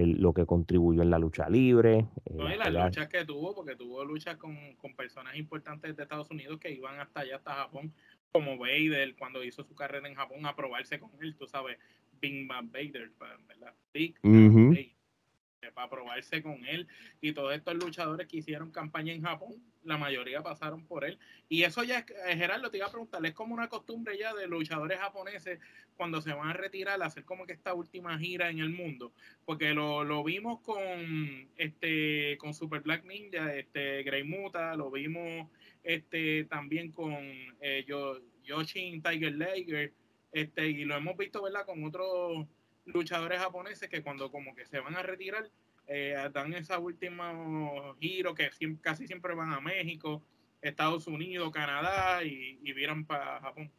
lo 0.05 0.33
que 0.33 0.45
contribuyó 0.45 1.01
en 1.01 1.09
la 1.09 1.19
lucha 1.19 1.49
libre. 1.49 2.07
No, 2.37 2.53
y 2.53 2.57
las 2.57 2.71
luchas 2.71 3.07
que 3.07 3.25
tuvo, 3.25 3.55
porque 3.55 3.75
tuvo 3.75 4.03
luchas 4.05 4.37
con, 4.37 4.75
con, 4.75 4.95
personas 4.95 5.35
importantes 5.35 5.95
de 5.95 6.03
Estados 6.03 6.29
Unidos 6.29 6.59
que 6.59 6.71
iban 6.71 6.99
hasta 6.99 7.21
allá, 7.21 7.37
hasta 7.37 7.55
Japón, 7.55 7.93
como 8.31 8.57
Vader, 8.57 9.15
cuando 9.15 9.43
hizo 9.43 9.63
su 9.63 9.75
carrera 9.75 10.07
en 10.07 10.15
Japón, 10.15 10.45
a 10.45 10.55
probarse 10.55 10.99
con 10.99 11.11
él, 11.21 11.35
tú 11.35 11.47
sabes, 11.47 11.77
Big 12.19 12.47
Bang 12.47 12.71
Vader, 12.71 13.11
¿verdad? 13.47 13.73
Big 13.93 14.15
Vader 14.21 14.96
para 15.71 15.89
probarse 15.89 16.41
con 16.41 16.65
él. 16.65 16.87
Y 17.21 17.33
todos 17.33 17.55
estos 17.55 17.75
luchadores 17.75 18.27
que 18.27 18.37
hicieron 18.37 18.71
campaña 18.71 19.13
en 19.13 19.21
Japón, 19.21 19.55
la 19.83 19.97
mayoría 19.97 20.41
pasaron 20.43 20.85
por 20.85 21.05
él. 21.05 21.17
Y 21.49 21.63
eso 21.63 21.83
ya, 21.83 22.05
eh, 22.27 22.35
Gerardo, 22.35 22.69
te 22.69 22.77
iba 22.77 22.87
a 22.87 22.91
preguntar, 22.91 23.25
es 23.25 23.33
como 23.33 23.53
una 23.53 23.69
costumbre 23.69 24.17
ya 24.17 24.33
de 24.33 24.47
luchadores 24.47 24.99
japoneses 24.99 25.59
cuando 25.95 26.21
se 26.21 26.33
van 26.33 26.49
a 26.49 26.53
retirar, 26.53 27.01
hacer 27.01 27.23
como 27.25 27.45
que 27.45 27.53
esta 27.53 27.73
última 27.73 28.17
gira 28.19 28.49
en 28.49 28.59
el 28.59 28.69
mundo. 28.69 29.13
Porque 29.45 29.73
lo, 29.73 30.03
lo 30.03 30.23
vimos 30.23 30.59
con 30.61 31.49
este 31.55 32.37
con 32.37 32.53
Super 32.53 32.81
Black 32.81 33.05
Ninja, 33.05 33.55
este 33.55 34.03
Grey 34.03 34.23
Muta, 34.23 34.75
lo 34.75 34.91
vimos 34.91 35.49
este 35.83 36.43
también 36.45 36.91
con 36.91 37.15
eh, 37.61 37.85
Yoshin 38.43 39.01
Tiger 39.01 39.35
Lager, 39.35 39.93
este, 40.31 40.69
y 40.69 40.85
lo 40.85 40.95
hemos 40.95 41.17
visto, 41.17 41.41
¿verdad? 41.41 41.65
Con 41.65 41.83
otros 41.83 42.47
luchadores 42.87 43.39
japoneses 43.39 43.89
que 43.89 44.01
cuando 44.01 44.31
como 44.31 44.55
que 44.55 44.65
se 44.65 44.79
van 44.79 44.95
a 44.95 45.03
retirar, 45.03 45.49
eh, 45.87 46.15
dan 46.33 46.53
esa 46.53 46.79
última 46.79 47.33
giro 47.99 48.33
que 48.33 48.49
casi 48.81 49.07
siempre 49.07 49.35
van 49.35 49.53
a 49.53 49.61
México, 49.61 50.21
Estados 50.61 51.07
Unidos, 51.07 51.51
Canadá 51.51 52.23
y, 52.23 52.59
y 52.63 53.03
para 53.05 53.39
Japón. 53.39 53.71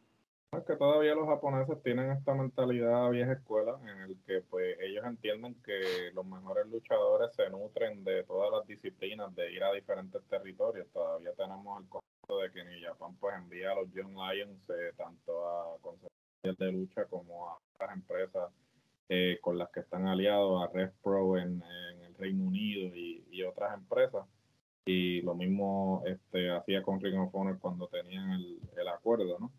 Es 0.51 0.63
que 0.63 0.75
todavía 0.75 1.13
los 1.13 1.27
japoneses 1.27 1.81
tienen 1.83 2.11
esta 2.11 2.33
mentalidad 2.33 3.11
vieja 3.11 3.33
escuela 3.33 3.79
en 3.83 4.01
el 4.01 4.17
que 4.25 4.41
pues 4.41 4.77
ellos 4.79 5.05
entienden 5.05 5.53
que 5.63 6.11
los 6.15 6.25
mejores 6.25 6.65
luchadores 6.67 7.35
se 7.35 7.47
nutren 7.51 8.03
de 8.03 8.23
todas 8.23 8.51
las 8.51 8.65
disciplinas, 8.65 9.35
de 9.35 9.51
ir 9.51 9.63
a 9.63 9.71
diferentes 9.71 10.23
territorios. 10.23 10.87
Todavía 10.91 11.33
tenemos 11.33 11.83
el 11.83 11.89
concepto 11.89 12.39
de 12.39 12.51
que 12.51 12.63
ni 12.63 12.81
Japón 12.81 13.15
pues 13.19 13.35
envía 13.35 13.73
a 13.73 13.75
los 13.75 13.91
Young 13.93 14.15
Lions 14.15 14.69
eh, 14.69 14.91
tanto 14.97 15.47
a 15.47 15.77
consejeros 15.81 16.57
de 16.57 16.71
lucha 16.71 17.05
como 17.05 17.47
a 17.47 17.59
otras 17.75 17.93
empresas 17.93 18.51
eh, 19.09 19.39
con 19.41 19.57
las 19.57 19.71
que 19.71 19.79
están 19.79 20.07
aliados 20.07 20.63
a 20.63 20.71
Red 20.71 20.91
Pro 21.03 21.35
en, 21.37 21.63
el 22.05 22.13
Reino 22.15 22.45
Unido 22.45 22.95
y, 22.95 23.43
otras 23.43 23.73
empresas. 23.73 24.25
Y 24.85 25.21
lo 25.21 25.33
mismo 25.33 26.03
este, 26.05 26.51
hacía 26.51 26.83
con 26.83 26.99
Ring 26.99 27.17
of 27.17 27.33
Honor 27.33 27.57
cuando 27.57 27.87
tenían 27.87 28.31
el, 28.31 28.87
acuerdo, 28.87 29.39
¿no? 29.39 29.51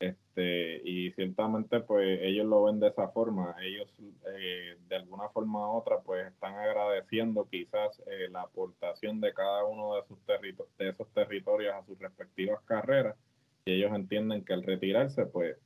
Este, 0.00 0.80
y 0.84 1.12
ciertamente 1.12 1.80
pues 1.80 2.18
ellos 2.22 2.46
lo 2.46 2.64
ven 2.64 2.80
de 2.80 2.88
esa 2.88 3.08
forma, 3.08 3.54
ellos 3.62 3.90
eh, 4.38 4.76
de 4.88 4.96
alguna 4.96 5.28
forma 5.30 5.70
u 5.70 5.76
otra 5.76 6.00
pues 6.00 6.26
están 6.26 6.54
agradeciendo 6.54 7.48
quizás 7.48 8.02
eh, 8.06 8.28
la 8.30 8.42
aportación 8.42 9.20
de 9.20 9.32
cada 9.32 9.64
uno 9.64 9.96
de, 9.96 10.02
sus 10.06 10.18
de 10.26 10.88
esos 10.88 11.08
territorios 11.12 11.74
a 11.74 11.84
sus 11.84 11.98
respectivas 11.98 12.60
carreras 12.64 13.16
y 13.64 13.72
ellos 13.72 13.92
entienden 13.94 14.44
que 14.44 14.52
al 14.52 14.64
retirarse 14.64 15.26
pues 15.26 15.56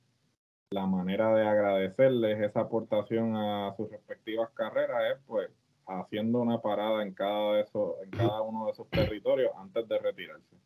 la 0.72 0.86
manera 0.86 1.34
de 1.34 1.48
agradecerles 1.48 2.40
esa 2.40 2.60
aportación 2.60 3.36
a 3.36 3.74
sus 3.76 3.90
respectivas 3.90 4.50
carreras 4.54 5.16
es 5.16 5.18
pues 5.26 5.50
haciendo 5.86 6.38
una 6.38 6.60
parada 6.60 7.02
en 7.02 7.12
cada, 7.12 7.54
de 7.54 7.62
esos, 7.62 7.94
en 8.04 8.10
cada 8.10 8.40
uno 8.42 8.66
de 8.66 8.72
esos 8.72 8.88
territorios 8.88 9.50
antes 9.56 9.88
de 9.88 9.98
retirarse. 9.98 10.56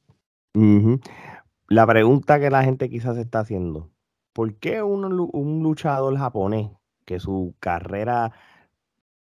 La 1.68 1.86
pregunta 1.86 2.38
que 2.38 2.50
la 2.50 2.62
gente 2.62 2.90
quizás 2.90 3.16
está 3.16 3.40
haciendo, 3.40 3.90
¿por 4.34 4.56
qué 4.56 4.82
un, 4.82 5.30
un 5.32 5.62
luchador 5.62 6.14
japonés 6.18 6.70
que 7.06 7.18
su 7.18 7.54
carrera, 7.58 8.32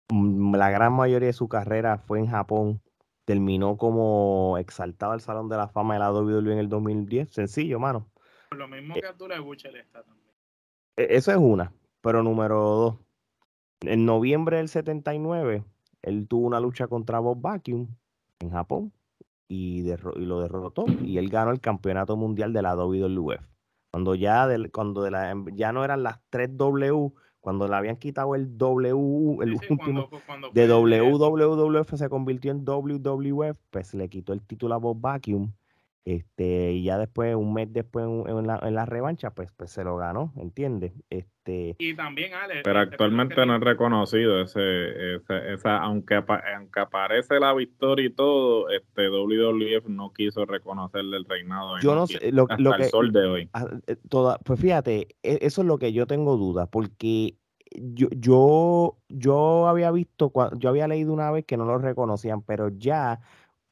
mm, 0.09 0.57
la 0.57 0.71
gran 0.71 0.95
mayoría 0.95 1.29
de 1.29 1.33
su 1.33 1.49
carrera 1.49 1.99
fue 1.99 2.19
en 2.19 2.27
Japón, 2.27 2.83
terminó 3.25 3.77
como 3.77 4.59
exaltado 4.59 5.12
al 5.12 5.21
Salón 5.21 5.49
de 5.49 5.59
la 5.59 5.69
Fama 5.69 5.95
de 5.95 6.01
la 6.01 6.12
WWE 6.12 6.55
en 6.55 6.59
el 6.59 6.69
2010? 6.69 7.31
Sencillo, 7.31 7.79
mano. 7.79 8.09
Lo 8.51 8.67
mismo 8.67 8.95
que 8.95 9.07
Abdullah 9.07 9.39
Bucher 9.39 9.77
está 9.77 10.03
también. 10.03 10.22
E-, 10.96 11.16
eso 11.16 11.30
es 11.30 11.38
una. 11.38 11.72
Pero 12.00 12.22
número 12.22 12.56
dos, 12.56 12.96
en 13.82 14.04
noviembre 14.06 14.58
del 14.58 14.68
79, 14.68 15.64
él 16.02 16.28
tuvo 16.28 16.46
una 16.46 16.61
lucha 16.61 16.88
contra 16.88 17.20
Bob 17.20 17.40
Vacuum 17.40 17.88
en 18.40 18.50
Japón 18.50 18.92
y, 19.49 19.88
y, 19.88 19.96
lo 20.16 20.40
derrotó 20.40 20.84
y 21.02 21.18
él 21.18 21.28
ganó 21.28 21.52
el 21.52 21.61
campeonato 21.61 22.16
mundial 22.16 22.52
de 22.52 22.62
la 22.62 22.75
WWF. 22.75 23.44
Cuando 23.92 24.14
ya, 24.14 24.49
cuando 24.72 25.02
de 25.02 25.11
la, 25.11 25.34
ya 25.52 25.72
no 25.72 25.84
eran 25.84 26.02
las 26.02 26.20
tres 26.30 26.56
W, 26.56 27.12
cuando 27.40 27.68
le 27.68 27.75
habían 27.75 27.96
quitado 27.96 28.34
el 28.34 28.56
W, 28.56 29.38
el 29.42 29.54
último 29.54 30.08
de 30.54 30.66
WWF 30.66 31.94
se 31.94 32.08
convirtió 32.08 32.52
en 32.52 32.64
WWF, 32.64 33.58
pues 33.70 33.94
le 33.94 34.08
quitó 34.08 34.32
el 34.32 34.40
título 34.40 34.75
a 34.75 34.78
Bob 34.78 34.99
Vacuum 35.00 35.52
este, 36.04 36.73
y 36.73 36.85
ya 36.85 36.99
después, 36.99 37.37
un 37.37 37.54
mes 37.54 37.73
después 37.73 38.06
en, 38.06 38.47
la, 38.47 38.59
en 38.61 38.75
la, 38.75 38.87
revancha, 38.87 39.30
pues, 39.30 39.52
pues 39.56 39.71
se 39.71 39.85
lo 39.85 39.97
ganó, 39.97 40.32
¿entiendes? 40.37 40.92
Este, 41.11 41.76
y 41.78 41.94
también, 41.94 42.35
Alex. 42.35 42.62
Pero 42.64 42.82
este, 42.82 42.94
actualmente 42.94 43.47
no 43.47 43.54
es 43.54 43.61
reconocido 43.61 44.40
ese, 44.40 45.14
esa, 45.52 45.78
aunque, 45.78 46.16
aunque 46.16 46.80
aparece 46.80 47.38
la 47.38 47.54
victoria 47.54 48.06
y 48.06 48.11
todo, 48.11 48.68
este 48.71 49.09
WWF 49.09 49.87
no 49.88 50.12
quiso 50.12 50.44
reconocerle 50.44 51.18
el 51.18 51.25
reinado. 51.25 51.78
Yo 51.78 51.94
no 51.94 52.09
sé, 52.09 52.32
lo, 52.32 52.47
hasta 52.50 52.76
el 52.76 52.90
sol 52.90 53.12
de 53.12 53.25
hoy. 53.25 53.50
Ah, 53.52 53.66
eh, 53.87 53.94
toda, 54.09 54.38
pues 54.38 54.61
fíjate, 54.61 55.06
e, 55.23 55.38
eso 55.42 55.61
es 55.61 55.66
lo 55.68 55.78
que 55.78 55.92
yo 55.92 56.09
tengo 56.09 56.37
dudas, 56.37 56.68
porque 56.68 57.37
yo, 57.71 58.09
yo, 58.11 58.99
yo 59.09 59.68
había 59.68 59.92
visto, 59.92 60.32
yo 60.59 60.68
había 60.68 60.88
leído 60.88 61.12
una 61.12 61.30
vez 61.30 61.44
que 61.44 61.56
no 61.56 61.64
lo 61.64 61.78
reconocían, 61.78 62.42
pero 62.42 62.71
ya 62.71 63.21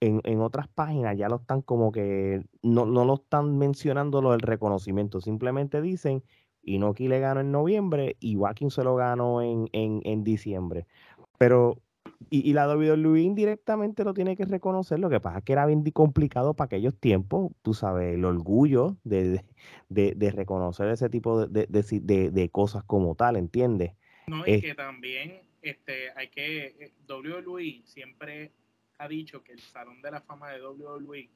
en, 0.00 0.40
otras 0.40 0.68
páginas 0.68 1.16
ya 1.16 1.28
lo 1.28 1.36
están 1.36 1.60
como 1.62 1.92
que 1.92 2.42
no, 2.62 2.86
no 2.86 3.04
lo 3.04 3.14
están 3.14 3.58
mencionando 3.58 4.22
lo 4.22 4.32
del 4.32 4.40
reconocimiento, 4.40 5.20
simplemente 5.20 5.82
dicen 5.82 6.22
Inoki 6.62 7.08
le 7.08 7.20
ganó 7.20 7.40
en 7.40 7.52
noviembre 7.52 8.16
y 8.20 8.36
Joaquín 8.36 8.70
se 8.70 8.84
lo 8.84 8.96
ganó 8.96 9.42
en, 9.42 9.68
en, 9.72 10.24
diciembre. 10.24 10.86
Pero, 11.38 11.80
y, 12.28 12.48
y 12.48 12.52
la 12.52 12.68
WWE 12.68 13.20
indirectamente 13.20 14.04
lo 14.04 14.14
tiene 14.14 14.36
que 14.36 14.44
reconocer, 14.44 14.98
lo 14.98 15.10
que 15.10 15.20
pasa 15.20 15.38
es 15.38 15.44
que 15.44 15.52
era 15.52 15.66
bien 15.66 15.82
complicado 15.90 16.54
para 16.54 16.66
aquellos 16.66 16.98
tiempos, 16.98 17.52
tú 17.62 17.74
sabes, 17.74 18.14
el 18.14 18.24
orgullo 18.24 18.96
de, 19.04 19.44
de, 19.88 20.30
reconocer 20.30 20.88
ese 20.88 21.08
tipo 21.08 21.46
de, 21.46 21.66
de, 21.66 22.48
cosas 22.50 22.84
como 22.84 23.14
tal, 23.14 23.36
¿entiendes? 23.36 23.92
No, 24.26 24.46
y 24.46 24.60
que 24.60 24.74
también 24.74 25.40
este, 25.62 26.10
hay 26.16 26.28
que, 26.28 26.66
eh, 26.66 26.92
WWE 27.08 27.82
siempre 27.84 28.52
ha 29.00 29.08
dicho 29.08 29.42
que 29.42 29.52
el 29.52 29.60
Salón 29.60 30.02
de 30.02 30.10
la 30.10 30.20
Fama 30.20 30.50
de 30.50 30.64
WWE 30.64 31.30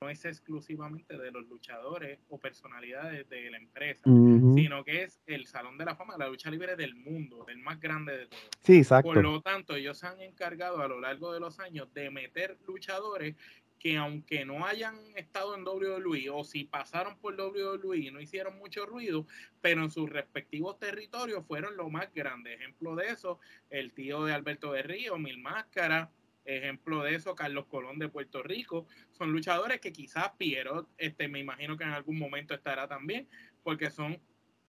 no 0.00 0.08
es 0.08 0.24
exclusivamente 0.24 1.18
de 1.18 1.32
los 1.32 1.48
luchadores 1.48 2.20
o 2.28 2.38
personalidades 2.38 3.28
de 3.28 3.50
la 3.50 3.56
empresa, 3.56 4.04
sino 4.04 4.84
que 4.84 5.02
es 5.02 5.20
el 5.26 5.46
Salón 5.46 5.76
de 5.76 5.84
la 5.84 5.96
Fama 5.96 6.14
de 6.14 6.20
la 6.20 6.28
lucha 6.28 6.50
libre 6.50 6.76
del 6.76 6.94
mundo, 6.94 7.44
del 7.44 7.58
más 7.58 7.80
grande 7.80 8.16
de 8.16 8.26
todos. 8.26 8.48
Sí, 8.62 8.76
exacto. 8.78 9.12
Por 9.12 9.22
lo 9.22 9.40
tanto, 9.40 9.74
ellos 9.74 9.98
se 9.98 10.06
han 10.06 10.20
encargado 10.20 10.80
a 10.80 10.86
lo 10.86 11.00
largo 11.00 11.32
de 11.32 11.40
los 11.40 11.58
años 11.58 11.92
de 11.92 12.10
meter 12.10 12.56
luchadores 12.66 13.34
que 13.78 13.96
aunque 13.96 14.44
no 14.44 14.66
hayan 14.66 14.96
estado 15.16 15.54
en 15.54 15.66
WWE 15.66 16.30
o 16.30 16.44
si 16.44 16.64
pasaron 16.64 17.16
por 17.18 17.34
WWE 17.34 17.96
y 17.98 18.10
no 18.10 18.20
hicieron 18.20 18.58
mucho 18.58 18.86
ruido, 18.86 19.26
pero 19.60 19.82
en 19.82 19.90
sus 19.90 20.10
respectivos 20.10 20.78
territorios 20.78 21.46
fueron 21.46 21.76
lo 21.76 21.88
más 21.88 22.12
grande. 22.12 22.54
Ejemplo 22.54 22.96
de 22.96 23.08
eso, 23.08 23.38
el 23.70 23.92
tío 23.92 24.24
de 24.24 24.32
Alberto 24.32 24.72
de 24.72 24.82
Río, 24.82 25.16
Mil 25.16 25.38
Máscara, 25.38 26.10
Ejemplo 26.48 27.02
de 27.02 27.14
eso, 27.14 27.34
Carlos 27.34 27.66
Colón 27.66 27.98
de 27.98 28.08
Puerto 28.08 28.42
Rico. 28.42 28.86
Son 29.12 29.30
luchadores 29.30 29.80
que 29.80 29.92
quizás 29.92 30.30
Piero, 30.38 30.88
este, 30.96 31.28
me 31.28 31.40
imagino 31.40 31.76
que 31.76 31.84
en 31.84 31.90
algún 31.90 32.18
momento 32.18 32.54
estará 32.54 32.88
también, 32.88 33.28
porque 33.62 33.90
son, 33.90 34.18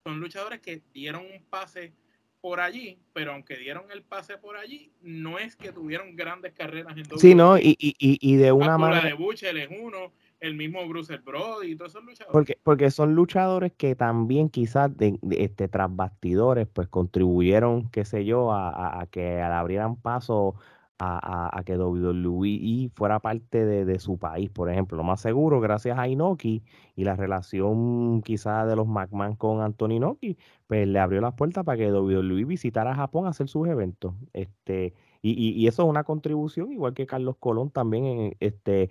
son 0.02 0.18
luchadores 0.18 0.60
que 0.60 0.80
dieron 0.94 1.22
un 1.26 1.44
pase 1.50 1.92
por 2.40 2.60
allí, 2.60 2.98
pero 3.12 3.32
aunque 3.32 3.56
dieron 3.56 3.90
el 3.90 4.02
pase 4.02 4.38
por 4.38 4.56
allí, 4.56 4.90
no 5.02 5.38
es 5.38 5.54
que 5.54 5.70
tuvieron 5.70 6.16
grandes 6.16 6.54
carreras 6.54 6.96
en 6.96 7.18
Sí, 7.18 7.34
no, 7.34 7.58
y, 7.58 7.76
y, 7.78 7.94
y, 7.98 8.36
de 8.36 8.52
una 8.52 8.78
manera. 8.78 9.04
de 9.04 9.12
Buchel 9.12 9.58
es 9.58 9.68
uno, 9.68 10.12
el 10.40 10.54
mismo 10.54 10.86
Bruce 10.88 11.18
Brody 11.18 11.72
y 11.72 11.76
todos 11.76 11.90
esos 11.92 12.04
luchadores. 12.04 12.32
Porque, 12.32 12.58
porque 12.62 12.90
son 12.90 13.14
luchadores 13.14 13.72
que 13.76 13.96
también 13.96 14.48
quizás 14.48 14.96
de, 14.96 15.18
este, 15.32 15.68
tras 15.68 15.94
bastidores, 15.94 16.68
pues 16.72 16.88
contribuyeron, 16.88 17.90
qué 17.90 18.04
sé 18.06 18.24
yo, 18.24 18.52
a, 18.52 18.70
a, 18.70 19.02
a 19.02 19.06
que 19.08 19.42
abrieran 19.42 19.96
paso 19.96 20.54
a, 20.98 21.58
a, 21.58 21.64
que 21.64 21.76
WWE 21.76 22.90
fuera 22.94 23.20
parte 23.20 23.64
de, 23.64 23.98
su 23.98 24.18
país, 24.18 24.50
por 24.50 24.70
ejemplo. 24.70 24.96
Lo 24.96 25.04
más 25.04 25.20
seguro, 25.20 25.60
gracias 25.60 25.98
a 25.98 26.08
Inoki 26.08 26.62
y 26.94 27.04
la 27.04 27.16
relación 27.16 28.22
quizá 28.22 28.66
de 28.66 28.76
los 28.76 28.86
McMahon 28.86 29.36
con 29.36 29.60
Anthony 29.60 29.92
Inoki, 29.96 30.38
pues 30.66 30.86
le 30.88 30.98
abrió 30.98 31.20
las 31.20 31.34
puertas 31.34 31.64
para 31.64 31.78
que 31.78 31.92
WWE 31.92 32.44
visitara 32.44 32.94
Japón 32.94 33.26
a 33.26 33.30
hacer 33.30 33.48
sus 33.48 33.68
eventos. 33.68 34.14
Este, 34.32 34.94
y, 35.22 35.32
y, 35.32 35.66
eso 35.66 35.82
es 35.82 35.88
una 35.88 36.04
contribución, 36.04 36.72
igual 36.72 36.94
que 36.94 37.06
Carlos 37.06 37.36
Colón 37.38 37.70
también, 37.70 38.36
este, 38.40 38.90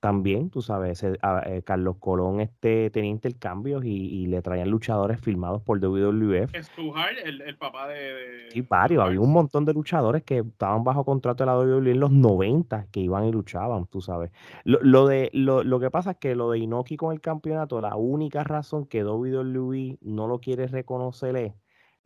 también, 0.00 0.50
tú 0.50 0.62
sabes, 0.62 1.02
eh, 1.02 1.62
Carlos 1.64 1.96
Colón 1.98 2.40
este, 2.40 2.90
tenía 2.90 3.10
intercambios 3.10 3.84
y, 3.84 4.26
le 4.26 4.42
traían 4.42 4.70
luchadores 4.70 5.20
filmados 5.20 5.62
por 5.62 5.78
WWF. 5.80 6.54
el, 7.24 7.40
el 7.42 7.56
papá 7.56 7.88
de, 7.88 8.48
Sí, 8.50 8.62
varios, 8.62 9.04
había 9.04 9.20
un 9.20 9.32
montón 9.32 9.64
de 9.64 9.72
luchadores 9.72 10.22
que 10.22 10.38
estaban 10.38 10.84
bajo 10.84 11.04
contrato 11.04 11.44
de 11.44 11.46
la 11.46 11.58
WWE 11.58 11.90
en 11.90 12.00
los 12.00 12.10
90 12.10 12.86
que 12.90 13.00
iban 13.00 13.24
y 13.24 13.32
luchaban, 13.32 13.86
tú 13.86 14.00
sabes. 14.00 14.30
Lo, 14.64 14.78
lo 14.82 15.06
de, 15.06 15.30
lo, 15.32 15.62
lo, 15.62 15.80
que 15.80 15.90
pasa 15.90 16.12
es 16.12 16.16
que 16.18 16.34
lo 16.34 16.50
de 16.50 16.58
Inoki 16.58 16.96
con 16.96 17.12
el 17.12 17.20
campeonato, 17.20 17.80
la 17.80 17.96
única 17.96 18.44
razón 18.44 18.86
que 18.86 19.04
WWE 19.04 19.98
no 20.02 20.28
lo 20.28 20.40
quiere 20.40 20.66
reconocer 20.66 21.36
es 21.36 21.52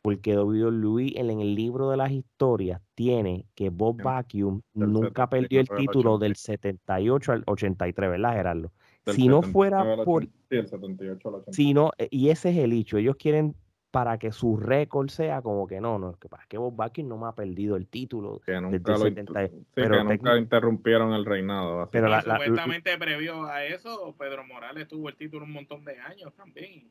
porque 0.01 0.37
WWE 0.37 1.13
en, 1.15 1.29
en 1.29 1.41
el 1.41 1.55
libro 1.55 1.89
de 1.89 1.97
las 1.97 2.11
historias 2.11 2.81
tiene 2.95 3.45
que 3.55 3.69
Bob 3.69 4.01
Vacuum 4.01 4.61
nunca 4.73 5.29
perdió 5.29 5.61
el 5.61 5.67
título 5.67 6.17
del 6.17 6.35
78 6.35 7.31
al 7.31 7.43
83, 7.45 8.09
¿verdad, 8.09 8.33
Gerardo? 8.33 8.71
si 9.07 9.27
no 9.27 9.41
fuera 9.41 9.83
por... 10.03 10.23
Sí, 10.23 10.57
el 10.57 10.67
78 10.67 11.27
al 11.27 11.35
83. 11.35 11.55
Si 11.55 11.73
no, 11.73 11.91
eh, 11.97 12.07
y 12.11 12.29
ese 12.29 12.49
es 12.49 12.57
el 12.57 12.73
hecho, 12.73 12.97
ellos 12.97 13.15
quieren 13.15 13.55
para 13.91 14.17
que 14.17 14.31
su 14.31 14.55
récord 14.55 15.09
sea 15.09 15.41
como 15.41 15.67
que 15.67 15.81
no, 15.81 15.99
no, 15.99 16.13
que 16.17 16.29
para 16.29 16.45
que 16.47 16.57
Bob 16.57 16.75
Vacuum 16.75 17.09
no 17.09 17.17
me 17.17 17.27
ha 17.27 17.33
perdido 17.33 17.75
el 17.75 17.87
título 17.87 18.39
que 18.45 18.59
nunca, 18.59 18.93
lo, 18.93 18.99
70, 18.99 19.47
sí, 19.47 19.65
pero 19.73 19.97
que 19.97 20.03
nunca 20.03 20.37
interrumpieron 20.37 21.13
el 21.13 21.25
reinado. 21.25 21.89
Pero 21.91 22.07
la, 22.07 22.21
supuestamente 22.21 22.97
previo 22.97 23.43
a 23.43 23.65
eso, 23.65 24.15
Pedro 24.17 24.45
Morales 24.45 24.87
tuvo 24.87 25.09
el 25.09 25.15
título 25.17 25.43
un 25.43 25.51
montón 25.51 25.83
de 25.83 25.99
años 25.99 26.33
también 26.35 26.89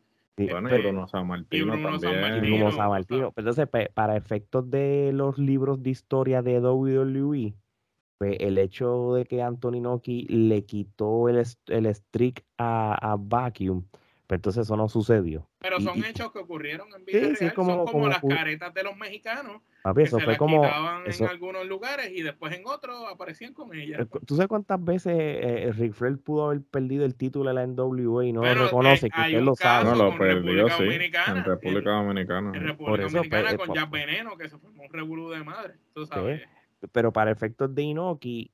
bueno, 0.49 0.69
y 0.77 0.83
Bruno 0.83 1.09
San 1.09 1.27
Martino 1.27 1.73
también. 1.79 3.33
Entonces, 3.37 3.69
para 3.95 4.17
efectos 4.17 4.71
de 4.71 5.13
los 5.13 5.39
libros 5.39 5.83
de 5.83 5.91
historia 5.91 6.43
de 6.43 6.61
WWE, 6.61 7.55
pues, 8.19 8.37
el 8.41 8.59
hecho 8.59 9.15
de 9.15 9.25
que 9.25 9.43
Anthony 9.43 9.81
Noki 9.81 10.27
le 10.29 10.65
quitó 10.65 11.29
el, 11.29 11.43
el 11.67 11.95
streak 11.95 12.45
a, 12.59 13.13
a 13.13 13.17
Vacuum, 13.17 13.85
pues 14.31 14.39
entonces 14.39 14.65
eso 14.65 14.77
no 14.77 14.89
sucedió. 14.89 15.49
Pero 15.59 15.81
son 15.81 16.05
hechos 16.05 16.31
que 16.31 16.39
ocurrieron 16.39 16.87
en 16.97 17.05
vida 17.05 17.19
real, 17.19 17.37
son 17.37 17.51
como, 17.87 18.07
las 18.07 18.21
caretas 18.21 18.73
de 18.73 18.85
los 18.85 18.97
mexicanos. 18.97 19.61
que 19.93 20.03
eso 20.03 20.21
se 20.21 20.25
fue 20.25 20.37
como 20.37 20.65
en 20.65 21.29
algunos 21.29 21.67
lugares 21.67 22.13
y 22.15 22.23
después 22.23 22.55
en 22.57 22.63
otros 22.65 23.07
aparecían 23.11 23.55
con 23.55 23.75
ella. 23.75 24.07
¿Tú 24.25 24.37
sabes 24.37 24.47
cuántas 24.47 24.85
veces 24.85 25.15
eh, 25.19 25.73
Rick 25.77 25.95
Flair 25.95 26.19
pudo 26.19 26.47
haber 26.47 26.63
perdido 26.63 27.05
el 27.05 27.17
título 27.17 27.49
de 27.49 27.55
la 27.55 27.67
NWA 27.67 28.25
y 28.25 28.33
no 28.33 28.45
lo 28.45 28.55
reconoce? 28.55 29.09
Eh, 29.09 29.11
que 29.11 29.21
usted 29.21 29.43
lo 29.43 29.57
sabe. 29.57 29.91
No, 29.91 29.97
lo 29.97 30.17
perdió, 30.17 30.69
sí. 30.69 30.85
En 30.85 31.45
República 31.45 31.91
Dominicana. 31.91 32.53
En 32.55 32.63
República 32.63 33.03
Dominicana 33.09 33.49
pues, 33.57 33.67
con 33.67 33.77
eh, 33.77 33.81
Jack 33.81 33.91
Veneno, 33.91 34.37
que 34.37 34.49
se 34.49 34.59
formó 34.59 34.85
un 34.85 34.93
revolú 34.93 35.31
de 35.31 35.43
madre. 35.43 35.75
Tú 35.93 36.07
sabes. 36.07 36.41
Pero 36.93 37.13
para 37.13 37.33
efectos 37.33 37.75
de 37.75 37.83
Inoki, 37.83 38.53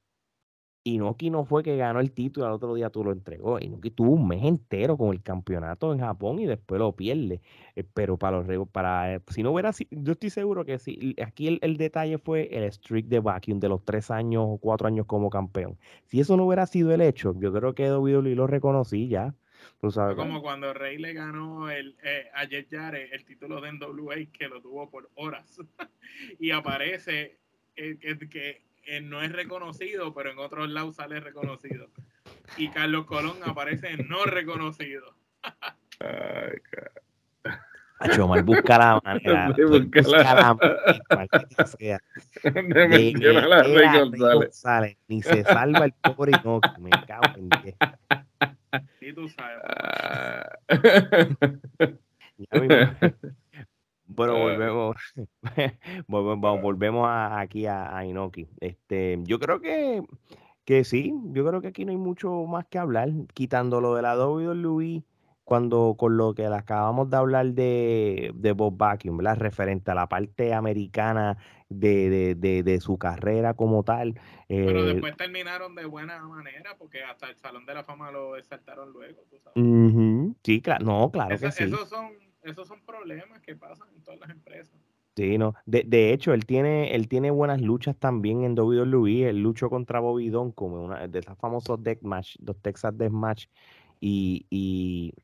Inoki 0.87 1.31
no 1.31 1.45
fue 1.45 1.65
que 1.65 1.77
ganó 1.77 1.99
el 1.99 2.13
título, 2.13 2.47
al 2.47 2.53
otro 2.53 2.73
día 2.75 2.91
tú 2.91 3.03
lo 3.03 3.11
entregó. 3.11 3.59
Inoki 3.59 3.91
tuvo 3.91 4.13
un 4.13 4.29
mes 4.29 4.45
entero 4.45 4.97
con 4.97 5.13
el 5.13 5.21
campeonato 5.21 5.93
en 5.93 5.99
Japón 5.99 6.39
y 6.39 6.47
después 6.47 6.79
lo 6.79 6.93
pierde. 6.93 7.41
Eh, 7.75 7.85
pero 7.93 8.17
para 8.17 8.41
los 8.41 8.69
para 8.69 9.15
eh, 9.15 9.21
si 9.29 9.43
no 9.43 9.51
hubiera 9.51 9.73
yo 9.91 10.13
estoy 10.13 10.31
seguro 10.31 10.65
que 10.65 10.79
si 10.79 11.17
aquí 11.21 11.59
el, 11.61 11.77
detalle 11.77 12.19
fue 12.19 12.49
el 12.53 12.71
streak 12.73 13.07
de 13.07 13.19
Vacuum 13.19 13.59
de 13.59 13.69
los 13.69 13.85
tres 13.85 14.13
años 14.13 14.45
o 14.47 14.59
cuatro 14.59 14.87
años 14.87 15.07
como 15.07 15.29
campeón. 15.29 15.77
Si 16.05 16.21
eso 16.21 16.37
no 16.37 16.47
hubiera 16.47 16.67
sido 16.67 16.93
el 16.95 17.01
hecho, 17.01 17.35
yo 17.37 17.53
creo 17.53 17.75
que 17.75 17.91
WWE 17.91 18.37
lo 18.37 18.47
reconocí 18.47 19.09
ya. 19.09 19.35
Como 19.81 20.41
cuando 20.41 20.73
Rey 20.73 20.99
le 20.99 21.13
ganó 21.15 21.69
el, 21.69 21.97
eh, 22.05 22.29
a 22.35 22.45
Jet 22.45 22.73
el 22.73 23.25
título 23.25 23.61
de 23.61 23.73
NWA 23.73 24.15
que 24.33 24.49
lo 24.49 24.61
tuvo 24.61 24.89
por 24.89 25.11
horas. 25.17 25.59
y 26.39 26.53
aparece 26.53 27.39
que 27.75 28.63
no 29.03 29.23
es 29.23 29.33
reconocido, 29.33 30.15
pero 30.15 30.31
en 30.31 30.39
otros 30.39 30.69
lados 30.69 30.97
sale 30.97 31.21
reconocido. 31.21 31.89
Y 32.57 32.69
Carlos 32.71 33.07
Colón 33.07 33.37
aparece 33.45 33.97
no 33.97 34.25
reconocido. 34.25 35.15
Ay, 36.01 36.59
Hacho, 37.99 38.29
mal 38.29 38.43
busca 38.43 38.79
la 38.79 39.01
manera. 39.05 39.55
Busca, 39.57 40.03
la, 40.03 40.55
manera. 41.11 41.67
sea. 41.67 42.01
De 42.43 42.89
mencionar 42.89 43.53
a 43.53 43.63
Rey 43.63 44.11
González. 44.19 44.99
Ni 45.09 45.23
se 45.23 45.45
salva 45.45 45.87
el 45.87 45.93
pobre 45.93 46.33
no, 46.45 46.61
me 46.79 46.91
cago 47.07 47.23
en 47.37 47.49
qué. 47.49 47.75
Sí, 49.01 49.13
tú 49.15 49.29
sabes. 49.29 49.63
ya 52.39 52.61
me, 52.61 53.15
bueno, 54.07 54.39
volvemos, 54.39 54.97
volvemos, 56.09 56.63
volvemos 56.63 57.09
a, 57.09 57.41
aquí 57.41 57.67
a, 57.67 58.05
Inoki. 58.05 58.49
Este, 58.61 59.19
yo 59.25 59.39
creo 59.39 59.61
que, 59.61 60.03
que 60.65 60.85
sí, 60.85 61.13
yo 61.33 61.47
creo 61.47 61.61
que 61.61 61.69
aquí 61.69 61.85
no 61.85 61.91
hay 61.91 61.97
mucho 61.97 62.45
más 62.47 62.67
que 62.67 62.79
hablar, 62.79 63.11
quitando 63.35 63.81
lo 63.81 63.95
de 63.95 64.03
la 64.03 64.17
WWE, 64.17 65.03
cuando 65.45 65.95
con 65.97 66.17
lo 66.17 66.35
que 66.35 66.47
acabamos 66.47 67.09
de 67.09 67.17
hablar 67.17 67.47
de, 67.53 68.33
de 68.35 68.53
Bob 68.53 68.77
Vacuum, 68.77 69.19
¿verdad? 69.19 69.37
Referente 69.37 69.93
a 69.93 69.95
la 69.95 70.09
parte 70.09 70.53
americana 70.53 71.39
de, 71.69 72.35
de, 72.35 72.63
de, 72.63 72.81
su 72.81 72.99
carrera 72.99 73.55
como 73.55 73.85
tal. 73.85 74.21
Pero 74.49 74.81
eh, 74.81 74.95
después 74.95 75.17
terminaron 75.17 75.75
de 75.77 75.85
buena 75.85 76.21
manera, 76.27 76.77
porque 76.77 77.03
hasta 77.05 77.29
el 77.29 77.37
Salón 77.37 77.65
de 77.65 77.75
la 77.75 77.85
Fama 77.85 78.11
lo 78.11 78.37
exaltaron 78.37 78.93
luego, 78.93 79.23
tú 79.31 79.39
sabes. 79.39 80.35
Sí, 80.43 80.61
claro, 80.61 80.85
no, 80.85 81.11
claro 81.13 81.39
que 81.39 81.53
sí. 81.53 81.65
Esos 81.65 81.89
son 81.89 82.26
esos 82.47 82.69
son 82.69 82.81
problemas 82.85 83.41
que 83.41 83.57
pasan 83.57 83.89
en 83.95 84.03
todas 84.03 84.21
las 84.21 84.31
empresas. 84.31 84.75
Sí, 85.17 85.39
no. 85.39 85.55
De, 85.65 85.83
de 85.87 86.13
hecho, 86.13 86.35
él 86.35 86.45
tiene, 86.45 86.95
él 86.95 87.09
tiene 87.09 87.31
buenas 87.31 87.61
luchas 87.63 87.97
también 87.97 88.45
en 88.45 88.55
WWE. 88.55 89.29
Él 89.29 89.43
luchó 89.43 89.71
contra 89.71 89.99
Bobby 89.99 90.31
como 90.55 90.85
una 90.85 91.09
de 91.09 91.19
esos 91.19 91.39
famosos 91.39 91.83
death 91.83 92.03
match, 92.03 92.37
los 92.41 92.61
Texas 92.61 92.97
Death 92.99 93.13
Match. 93.13 93.47
Y, 93.99 94.47
y, 94.51 95.15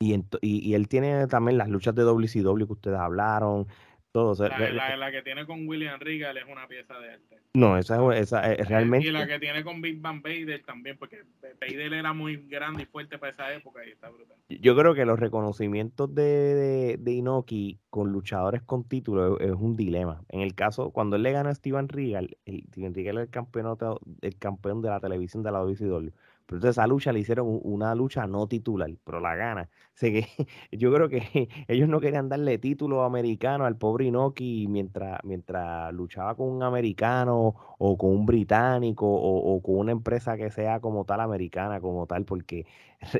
y, 0.00 0.24
y, 0.40 0.74
él 0.74 0.86
tiene 0.86 1.26
también 1.26 1.58
las 1.58 1.68
luchas 1.68 1.92
de 1.96 2.04
WCW 2.04 2.66
que 2.66 2.72
ustedes 2.72 2.98
hablaron. 2.98 3.66
La, 4.14 5.10
que 5.12 5.22
tiene 5.22 5.46
con 5.46 5.68
William 5.68 6.00
Regal 6.00 6.36
es 6.36 6.44
una 6.50 6.66
pieza 6.66 6.98
de 6.98 7.10
arte. 7.10 7.36
No, 7.54 7.76
esa, 7.76 8.16
esa 8.16 8.52
es 8.52 8.68
realmente. 8.68 9.08
Y 9.08 9.10
la 9.10 9.26
que 9.26 9.38
tiene 9.38 9.62
con 9.62 9.80
Big 9.82 10.00
Bang 10.00 10.22
Vader 10.22 10.62
también, 10.64 10.96
porque 10.96 11.24
Vader 11.60 11.92
era 11.92 12.12
muy 12.12 12.36
grande 12.48 12.84
y 12.84 12.86
fuerte 12.86 13.18
para 13.18 13.32
esa 13.32 13.52
época 13.52 13.84
y 13.86 13.90
está 13.90 14.08
brutal. 14.08 14.36
Yo 14.48 14.74
creo 14.76 14.94
que 14.94 15.04
los 15.04 15.20
reconocimientos 15.20 16.14
de, 16.14 16.96
de, 16.98 17.12
Inoki 17.12 17.78
con 17.90 18.10
luchadores 18.10 18.62
con 18.62 18.84
título 18.84 19.38
es, 19.40 19.52
un 19.52 19.76
dilema. 19.76 20.22
En 20.30 20.40
el 20.40 20.54
caso, 20.54 20.90
cuando 20.90 21.16
él 21.16 21.22
le 21.22 21.32
gana 21.32 21.50
a 21.50 21.54
Steven 21.54 21.88
Regal, 21.88 22.36
el, 22.46 22.64
Steven 22.68 22.94
Regal 22.94 23.18
es 23.18 23.24
el, 23.24 23.30
campeonato, 23.30 24.00
el 24.22 24.36
campeón 24.38 24.80
de 24.80 24.88
la 24.88 25.00
televisión 25.00 25.42
de 25.42 25.52
la 25.52 25.58
WCW. 25.58 26.10
Pero 26.48 26.56
entonces 26.56 26.78
esa 26.78 26.86
lucha 26.86 27.12
le 27.12 27.20
hicieron 27.20 27.60
una 27.62 27.94
lucha 27.94 28.26
no 28.26 28.48
titular, 28.48 28.90
pero 29.04 29.20
la 29.20 29.36
gana. 29.36 29.68
Sé 29.92 30.10
que 30.12 30.26
yo 30.72 30.90
creo 30.94 31.10
que 31.10 31.20
ellos 31.68 31.90
no 31.90 32.00
querían 32.00 32.30
darle 32.30 32.56
título 32.56 33.04
americano 33.04 33.66
al 33.66 33.76
pobre 33.76 34.06
Inoki 34.06 34.66
mientras, 34.66 35.20
mientras 35.24 35.92
luchaba 35.92 36.34
con 36.36 36.48
un 36.48 36.62
americano 36.62 37.54
o 37.78 37.98
con 37.98 38.10
un 38.12 38.24
británico 38.24 39.06
o, 39.06 39.60
con 39.62 39.76
una 39.76 39.92
empresa 39.92 40.38
que 40.38 40.50
sea 40.50 40.80
como 40.80 41.04
tal 41.04 41.20
americana, 41.20 41.80
como 41.82 42.06
tal, 42.06 42.24
porque 42.24 42.66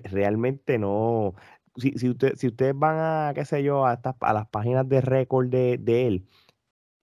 realmente 0.05 0.79
no. 0.79 1.35
Si, 1.77 1.93
si, 1.99 2.09
usted, 2.09 2.35
si 2.37 2.49
ustedes 2.49 2.75
van 2.77 2.97
a, 2.99 3.33
qué 3.35 3.45
sé 3.45 3.63
yo, 3.63 3.85
a, 3.87 3.93
estas, 3.95 4.17
a 4.21 4.33
las 4.33 4.47
páginas 4.49 4.89
de 4.89 5.01
récord 5.03 5.49
de, 5.49 5.77
de 5.79 6.07
él, 6.07 6.25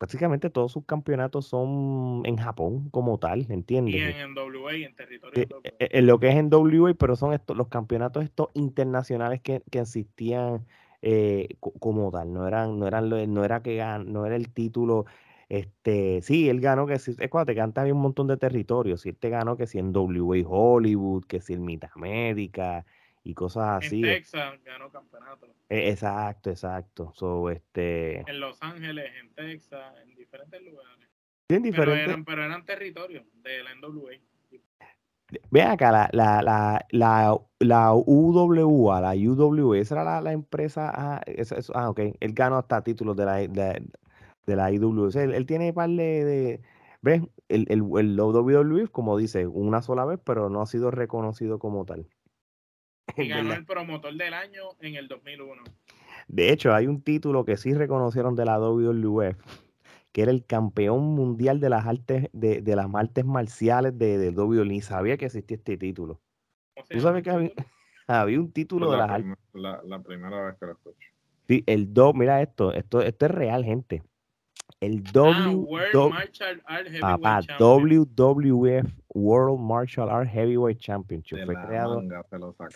prácticamente 0.06 0.52
todos 0.52 0.72
sus 0.72 0.86
campeonatos 0.86 1.48
son 1.48 2.22
en 2.26 2.38
Japón 2.38 2.89
como 2.91 3.18
tal, 3.18 3.48
¿entiendes? 3.50 3.96
Y 3.96 4.22
en 4.22 4.38
WA, 4.38 4.74
en 4.76 4.96
territorio 4.96 5.48
eh, 5.63 5.74
eh, 5.80 5.89
En 5.94 6.06
lo 6.06 6.20
que 6.20 6.30
es 6.30 6.36
en 6.36 6.54
WA, 6.54 6.94
pero 6.94 7.15
son 7.15 7.34
estos 7.34 7.58
los 7.58 7.70
campeonatos 7.70 8.24
estos 8.24 8.50
internacionales 8.54 9.41
que, 9.41 9.63
que 9.72 9.80
existían 9.80 10.63
eh, 11.02 11.58
como 11.60 12.12
tal, 12.12 12.32
no 12.32 12.48
eran, 12.48 12.78
no 12.78 12.88
eran, 12.88 13.10
no 13.10 13.44
era 13.44 13.63
que 13.63 13.84
no 14.06 14.28
era 14.28 14.36
el 14.36 14.54
título, 14.54 15.06
este, 15.50 16.22
sí, 16.22 16.50
él 16.50 16.62
ganó 16.62 16.86
que 16.86 17.00
si, 17.00 17.15
es 17.18 17.30
cuando 17.32 17.48
te 17.48 17.56
canta 17.56 17.84
un 17.86 18.00
montón 18.00 18.28
de 18.28 18.38
territorios, 18.38 19.02
si 19.02 19.10
él 19.10 19.18
te 19.18 19.32
ganó 19.32 19.58
que 19.58 19.65
si 19.65 19.80
en 19.80 19.91
WA 19.91 20.38
Hollywood, 20.48 21.26
que 21.26 21.41
si 21.41 21.54
en 21.54 21.80
América, 21.96 22.86
y 23.26 23.34
cosas 23.34 23.84
así. 23.84 23.98
En 23.98 24.04
Texas 24.04 24.64
ganó 24.64 24.90
campeonato. 24.92 25.48
E, 25.68 25.90
exacto, 25.90 26.52
exacto. 26.52 27.12
So, 27.16 27.50
este... 27.50 28.20
En 28.30 28.40
Los 28.40 28.62
Ángeles, 28.62 29.12
en 29.20 29.34
Texas, 29.34 29.96
en 30.04 30.16
diferentes 30.16 30.62
lugares. 30.62 31.10
Sí, 31.50 31.56
en 31.56 31.64
diferentes... 31.64 31.96
Pero 31.98 32.12
eran, 32.12 32.24
pero 32.24 32.46
eran 32.46 32.64
territorios 32.66 33.26
de 33.42 33.64
la 33.64 33.74
NWA. 33.74 34.12
Vean 35.50 35.72
acá, 35.72 35.92
la, 35.92 36.10
la, 36.14 36.44
la, 36.44 36.86
la, 36.92 37.42
la 37.58 37.94
UWA, 37.96 39.02
la 39.02 39.16
UWA, 39.16 39.80
esa 39.80 40.02
era 40.02 40.22
la, 40.22 40.32
empresa. 40.32 40.92
Ah, 40.94 41.22
ah, 41.74 41.90
ok. 41.90 42.00
Él 42.20 42.34
ganó 42.34 42.58
hasta 42.58 42.84
títulos 42.84 43.18
de 43.18 43.26
la, 43.26 43.38
de, 43.38 43.88
de 44.46 44.56
la 44.56 44.72
IWA. 44.72 45.10
él, 45.16 45.34
él, 45.34 45.46
tiene 45.48 45.74
par 45.74 45.90
de, 45.90 46.62
¿Ves? 47.02 47.24
El, 47.50 47.66
el, 47.70 47.84
el 47.98 48.20
WWE, 48.20 48.88
como 48.90 49.18
dice, 49.18 49.48
una 49.48 49.82
sola 49.82 50.06
vez, 50.06 50.20
pero 50.24 50.52
no 50.52 50.62
ha 50.62 50.68
sido 50.68 50.92
reconocido 50.92 51.58
como 51.58 51.86
tal. 51.86 52.08
Y 53.18 53.28
ganó 53.28 53.54
el 53.54 53.65
promotor 53.65 54.13
del 54.13 54.34
año 54.34 54.63
en 54.80 54.96
el 54.96 55.08
2001. 55.08 55.63
De 56.28 56.52
hecho, 56.52 56.74
hay 56.74 56.88
un 56.88 57.02
título 57.02 57.46
que 57.46 57.58
sí 57.58 57.74
reconocieron 57.74 58.36
de 58.36 58.46
la 58.46 58.60
WWF, 58.60 59.38
que 60.12 60.22
era 60.22 60.32
el 60.32 60.46
campeón 60.46 61.04
mundial 61.15 61.60
de 61.60 61.70
las 61.70 61.86
artes, 61.86 62.30
de, 62.34 62.62
de 62.62 62.76
las 62.76 62.88
artes 62.94 63.26
marciales 63.26 63.98
de, 63.98 64.18
de 64.18 64.32
WWE. 64.32 64.65
Ni 64.65 64.82
sabía 64.82 65.18
que 65.18 65.26
existía 65.26 65.58
este 65.58 65.78
título. 65.78 66.20
¿Tú 66.89 67.00
sabes 67.00 67.24
que 67.24 67.30
había, 67.30 67.52
había 68.08 68.39
un 68.39 68.52
título 68.52 68.91
de 68.91 68.98
las 68.98 69.10
artes? 69.10 69.38
La, 69.54 69.82
la, 69.84 70.00
primera 70.00 70.46
vez 70.46 70.56
que 70.60 70.65
lo 70.65 70.72
escucho. 70.74 71.10
Sí, 71.48 71.63
el 71.68 71.94
do, 71.94 72.13
mira 72.13 72.41
esto, 72.41 72.74
esto, 72.74 73.02
esto 73.02 73.26
es 73.26 73.32
real, 73.32 73.63
gente. 73.63 74.04
El 74.86 75.02
w, 75.02 75.67
ah, 77.02 77.17
Art 77.24 77.48
WWF 77.60 78.88
World 79.15 79.60
Martial 79.60 80.10
Art 80.10 80.30
Heavyweight 80.30 80.80
Championship 80.80 81.43
fue 81.45 81.56
creado. 81.56 82.04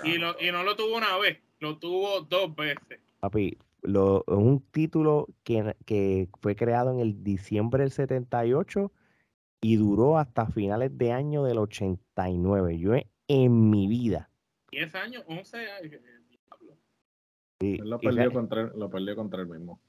Y, 0.04 0.18
lo, 0.18 0.36
y, 0.40 0.52
no 0.52 0.64
lo 0.64 0.76
tuvo 0.76 0.98
una 0.98 1.18
vez, 1.18 1.38
lo 1.60 1.78
tuvo 1.78 2.22
dos 2.22 2.56
veces. 2.56 3.00
Papi, 3.20 3.58
lo, 3.84 4.24
un 4.28 4.62
título 4.72 5.28
que, 5.44 5.76
que 5.86 6.30
fue 6.42 6.56
creado 6.56 6.92
en 6.92 7.00
el 7.00 7.24
diciembre 7.24 7.84
del 7.84 7.92
78 7.92 8.92
y 9.62 9.76
duró 9.76 10.18
hasta 10.18 10.48
finales 10.48 10.98
de 10.98 11.12
año 11.12 11.44
del 11.44 11.60
89. 11.60 12.80
Yo 12.80 12.94
en 13.28 13.70
mi 13.70 13.88
vida. 13.88 14.30
10 14.72 14.96
años, 14.96 15.24
11 15.28 15.58
años. 15.58 16.02
Sí, 17.60 17.78
lo 17.78 18.00
perdió, 18.00 18.32
contra, 18.32 18.64
lo 18.76 18.90
perdió 18.90 19.16
contra 19.16 19.42
el 19.42 19.48
mismo. 19.48 19.82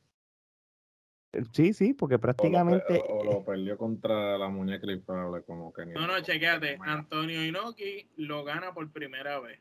Eh, 1.32 1.42
sí, 1.52 1.72
sí, 1.72 1.94
porque 1.94 2.18
prácticamente. 2.18 3.02
O 3.08 3.24
lo, 3.24 3.44
perdió 3.44 3.76
contra 3.78 4.36
la 4.36 4.48
muñeca 4.48 4.90
inflable, 4.90 5.42
como 5.42 5.72
que 5.72 5.86
No, 5.86 6.06
no, 6.06 6.20
chequéate. 6.20 6.78
Antonio 6.82 7.44
Inoki 7.44 8.08
lo 8.16 8.44
gana 8.44 8.72
por 8.74 8.90
primera 8.90 9.38
vez. 9.40 9.60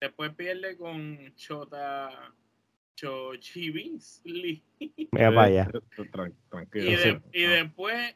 Después 0.00 0.32
pierde 0.34 0.76
con 0.76 1.34
Chota 1.34 2.32
Chochivinsli. 2.94 4.62
Mira, 5.12 5.30
vaya. 5.30 5.68
Tranquilo. 6.50 7.22
Y, 7.32 7.42
y 7.42 7.46
después 7.46 8.14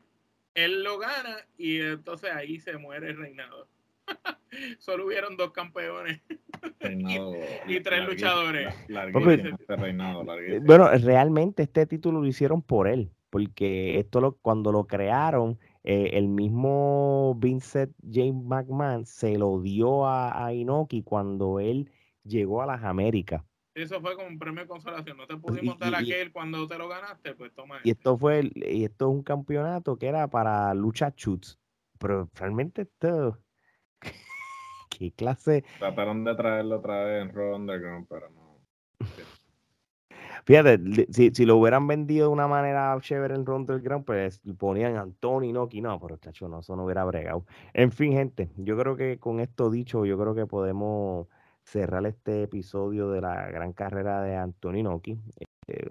él 0.54 0.82
lo 0.82 0.98
gana 0.98 1.36
y 1.56 1.80
entonces 1.80 2.30
ahí 2.30 2.60
se 2.60 2.76
muere 2.76 3.10
el 3.10 3.16
reinado. 3.16 3.68
Solo 4.78 5.06
hubieron 5.06 5.36
dos 5.36 5.52
campeones 5.52 6.20
y, 7.66 7.80
tres 7.80 8.04
luchadores. 8.06 8.74
Eh, 8.88 10.60
bueno, 10.62 10.88
realmente 10.90 11.62
este 11.62 11.86
título 11.86 12.20
lo 12.20 12.26
hicieron 12.26 12.62
por 12.62 12.88
él, 12.88 13.10
porque 13.30 13.98
esto 13.98 14.20
lo, 14.20 14.36
cuando 14.36 14.72
lo 14.72 14.86
crearon, 14.86 15.58
eh, 15.84 16.10
el 16.14 16.28
mismo 16.28 17.36
Vincent 17.38 17.92
James 18.08 18.44
McMahon 18.44 19.06
se 19.06 19.36
lo 19.38 19.60
dio 19.60 20.06
a, 20.06 20.46
a, 20.46 20.52
Inoki 20.52 21.02
cuando 21.02 21.58
él 21.58 21.90
llegó 22.24 22.62
a 22.62 22.66
las 22.66 22.84
Américas. 22.84 23.42
Eso 23.74 24.00
fue 24.00 24.14
como 24.16 24.28
un 24.28 24.38
premio 24.38 24.62
de 24.62 24.68
consolación. 24.68 25.16
No 25.16 25.26
te 25.26 25.36
pudimos 25.36 25.78
dar 25.78 25.94
aquel 25.94 26.30
cuando 26.30 26.68
te 26.68 26.76
lo 26.76 26.88
ganaste, 26.88 27.34
pues 27.34 27.54
toma. 27.54 27.80
Y 27.84 27.90
esto 27.90 28.18
fue 28.18 28.50
y 28.54 28.84
esto 28.84 29.08
es 29.08 29.16
un 29.16 29.22
campeonato 29.22 29.96
que 29.96 30.08
era 30.08 30.28
para 30.28 30.74
lucha 30.74 31.14
chutes. 31.14 31.58
Pero 31.98 32.28
realmente 32.34 32.82
esto 32.82 33.38
qué 35.02 35.12
clase. 35.12 35.64
Trataron 35.78 36.24
de 36.24 36.34
traerlo 36.34 36.76
otra 36.76 37.04
vez 37.04 37.22
en 37.22 37.34
Raw 37.34 37.56
Underground, 37.56 38.06
pero 38.08 38.30
no. 38.30 38.58
Fíjate, 40.44 40.78
si, 41.10 41.30
si, 41.30 41.44
lo 41.44 41.56
hubieran 41.56 41.86
vendido 41.86 42.26
de 42.26 42.32
una 42.32 42.48
manera 42.48 42.96
chévere 43.00 43.34
en 43.34 43.46
Raw 43.46 43.56
Underground, 43.56 44.04
pues 44.04 44.40
ponían 44.58 44.96
Anthony 44.96 45.52
Noki, 45.52 45.80
no, 45.80 46.00
pero 46.00 46.16
chacho, 46.16 46.48
no, 46.48 46.60
eso 46.60 46.74
no 46.74 46.84
hubiera 46.84 47.04
bregado. 47.04 47.46
En 47.72 47.92
fin, 47.92 48.12
gente, 48.12 48.50
yo 48.56 48.76
creo 48.76 48.96
que 48.96 49.18
con 49.18 49.38
esto 49.38 49.70
dicho, 49.70 50.04
yo 50.04 50.18
creo 50.18 50.34
que 50.34 50.46
podemos 50.46 51.28
cerrar 51.64 52.04
este 52.06 52.42
episodio 52.42 53.10
de 53.10 53.20
la 53.20 53.50
gran 53.50 53.72
carrera 53.72 54.22
de 54.22 54.36
Anthony 54.36 54.82
Noki. 54.82 55.18
Eh, 55.68 55.88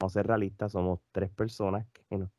vamos 0.00 0.16
a 0.16 0.20
ser 0.20 0.26
realistas, 0.26 0.72
somos 0.72 1.00
tres 1.12 1.30
personas 1.30 1.86
que 1.92 2.18
no, 2.18 2.32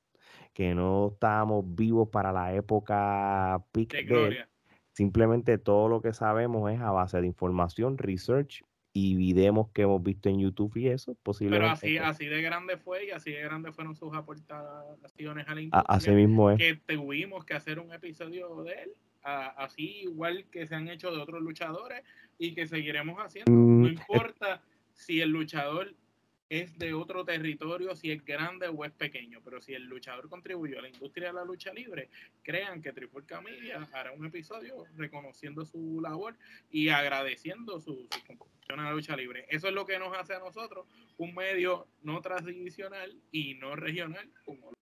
que 0.54 0.76
no 0.76 1.12
estábamos 1.14 1.64
vivos 1.74 2.10
para 2.10 2.32
la 2.32 2.54
época 2.54 3.64
pic 3.72 3.94
de, 3.94 4.46
Simplemente 4.94 5.58
todo 5.58 5.90
lo 5.90 6.02
que 6.02 6.14
sabemos 6.14 6.72
es 6.72 6.80
a 6.80 6.92
base 6.92 7.20
de 7.20 7.28
información, 7.28 7.98
research 7.98 8.64
y 8.94 9.16
videos 9.16 9.70
que 9.74 9.82
hemos 9.82 10.04
visto 10.04 10.30
en 10.30 10.40
YouTube 10.40 10.78
y 10.78 10.88
eso, 10.88 11.18
posiblemente. 11.24 11.64
Pero 11.64 11.74
así, 11.74 11.98
así 11.98 12.28
de 12.28 12.44
grande 12.44 12.78
fue 12.78 13.08
y 13.08 13.10
así 13.10 13.32
de 13.32 13.42
grande 13.42 13.72
fueron 13.72 13.96
sus 13.96 14.14
aportaciones 14.14 15.48
a 15.48 15.56
la 15.56 15.62
industria. 15.62 15.86
Así 15.88 16.12
mismo 16.12 16.52
es. 16.52 16.60
Que 16.60 16.76
tuvimos 16.76 17.44
que 17.44 17.56
hacer 17.56 17.80
un 17.80 17.92
episodio 17.92 18.64
de 18.64 18.74
él, 18.74 18.92
así 19.24 20.04
igual 20.04 20.46
que 20.52 20.68
se 20.68 20.76
han 20.76 20.88
hecho 20.88 21.12
de 21.12 21.20
otros 21.20 21.42
luchadores 21.42 22.04
y 22.38 22.54
que 22.54 22.68
seguiremos 22.68 23.18
haciendo. 23.18 23.52
Mm, 23.52 23.82
no 23.82 23.88
importa 23.88 24.62
si 24.94 25.22
el 25.22 25.32
luchador 25.32 25.96
es 26.50 26.78
de 26.78 26.94
otro 26.94 27.26
territorio, 27.26 27.96
si 27.96 28.12
es 28.12 28.24
grande 28.24 28.68
o 28.68 28.86
es 28.86 28.92
pequeño, 28.92 29.42
pero 29.44 29.62
si 29.62 29.74
el 29.74 29.86
luchador 29.86 30.30
contribuyó 30.30 30.80
a 30.80 30.84
la 30.84 30.90
industria 30.90 31.28
de 31.30 31.34
la 31.34 31.46
lucha 31.46 31.74
libre, 31.74 32.10
crean 32.44 32.82
que 32.82 32.94
Trifulca 32.94 33.42
Media 33.42 33.88
hará 33.92 34.12
un 34.12 34.26
episodio 34.26 34.86
reconociendo 34.96 35.66
su 35.66 36.00
labor 36.02 36.38
y 36.70 36.90
agradeciendo 36.90 37.80
su, 37.80 38.08
contribución 38.10 38.80
a 38.80 38.84
la 38.84 38.92
lucha 38.92 39.16
libre. 39.16 39.46
Eso 39.50 39.68
es 39.68 39.74
lo 39.74 39.86
que 39.86 40.00
nos 40.00 40.16
hace 40.16 40.34
a 40.34 40.40
nosotros 40.40 40.86
un 41.18 41.34
medio 41.34 41.88
no 42.02 42.22
tradicional 42.22 43.20
y 43.32 43.56
no 43.56 43.76
regional 43.76 44.30
como 44.46 44.74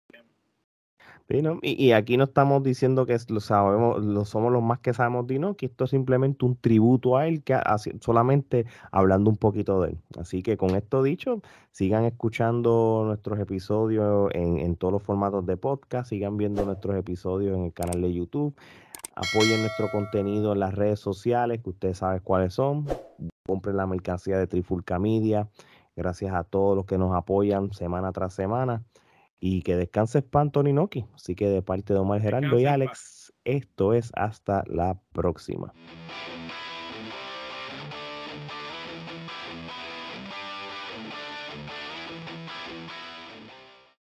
y, 1.62 1.92
aquí 1.92 2.18
no 2.18 2.26
estamos 2.26 2.64
diciendo 2.64 3.06
que 3.06 3.18
lo 3.30 3.40
sabemos, 3.40 4.04
lo 4.04 4.26
somos 4.26 4.52
los 4.52 4.62
más 4.62 4.80
que 4.80 4.94
sabemos 4.94 5.28
de 5.28 5.56
que 5.58 5.68
esto 5.68 5.86
es 5.86 5.92
simplemente 5.92 6.46
un 6.46 6.56
tributo 6.56 7.18
a 7.18 7.28
él, 7.28 7.44
que 7.44 7.58
solamente 8.02 8.66
hablando 8.92 9.30
un 9.30 9.38
poquito 9.38 9.82
de 9.82 9.92
él. 9.92 9.98
Así 10.20 10.44
que 10.44 10.58
con 10.58 10.76
esto 10.76 11.04
dicho, 11.04 11.42
sigan 11.72 12.06
escuchando 12.06 13.04
nuestros 13.06 13.40
episodios 13.40 14.30
en, 14.34 14.58
en 14.60 14.76
todos 14.76 14.92
los 14.92 15.04
formatos 15.04 15.46
de 15.46 15.58
podcast, 15.58 16.10
sigan 16.10 16.38
viendo 16.38 16.66
nuestros 16.66 16.96
episodios 16.98 17.58
en 17.58 17.66
el 17.66 17.74
canal 17.74 18.02
de 18.02 18.14
YouTube, 18.14 18.54
apoyen 19.16 19.62
nuestro 19.62 19.90
contenido 19.90 20.54
en 20.54 20.60
las 20.60 20.76
redes 20.76 21.00
sociales, 21.00 21.62
que 21.64 21.70
ustedes 21.70 22.00
saben 22.00 22.22
cuáles 22.24 22.54
son, 22.54 22.86
compren 23.46 23.78
la 23.78 23.88
mercancía 23.88 24.38
de 24.38 24.48
Trifulca 24.48 25.00
Media, 25.00 25.50
gracias 25.96 26.34
a 26.34 26.44
todos 26.44 26.76
los 26.76 26.86
que 26.86 26.98
nos 26.98 27.16
apoyan 27.16 27.72
semana 27.74 28.12
tras 28.12 28.34
semana. 28.34 28.84
Y 29.44 29.64
que 29.64 29.76
descanse 29.76 30.22
pan 30.22 30.52
Tony 30.52 30.72
Noki. 30.72 31.06
Así 31.16 31.34
que 31.36 31.50
de 31.50 31.64
parte 31.64 31.94
de 31.94 32.00
Omar 32.00 32.22
Geraldo 32.22 32.60
y 32.60 32.66
Alex, 32.66 33.34
esto 33.44 33.94
es 33.94 34.12
hasta 34.16 34.64
la 34.68 35.02
próxima. 35.14 35.74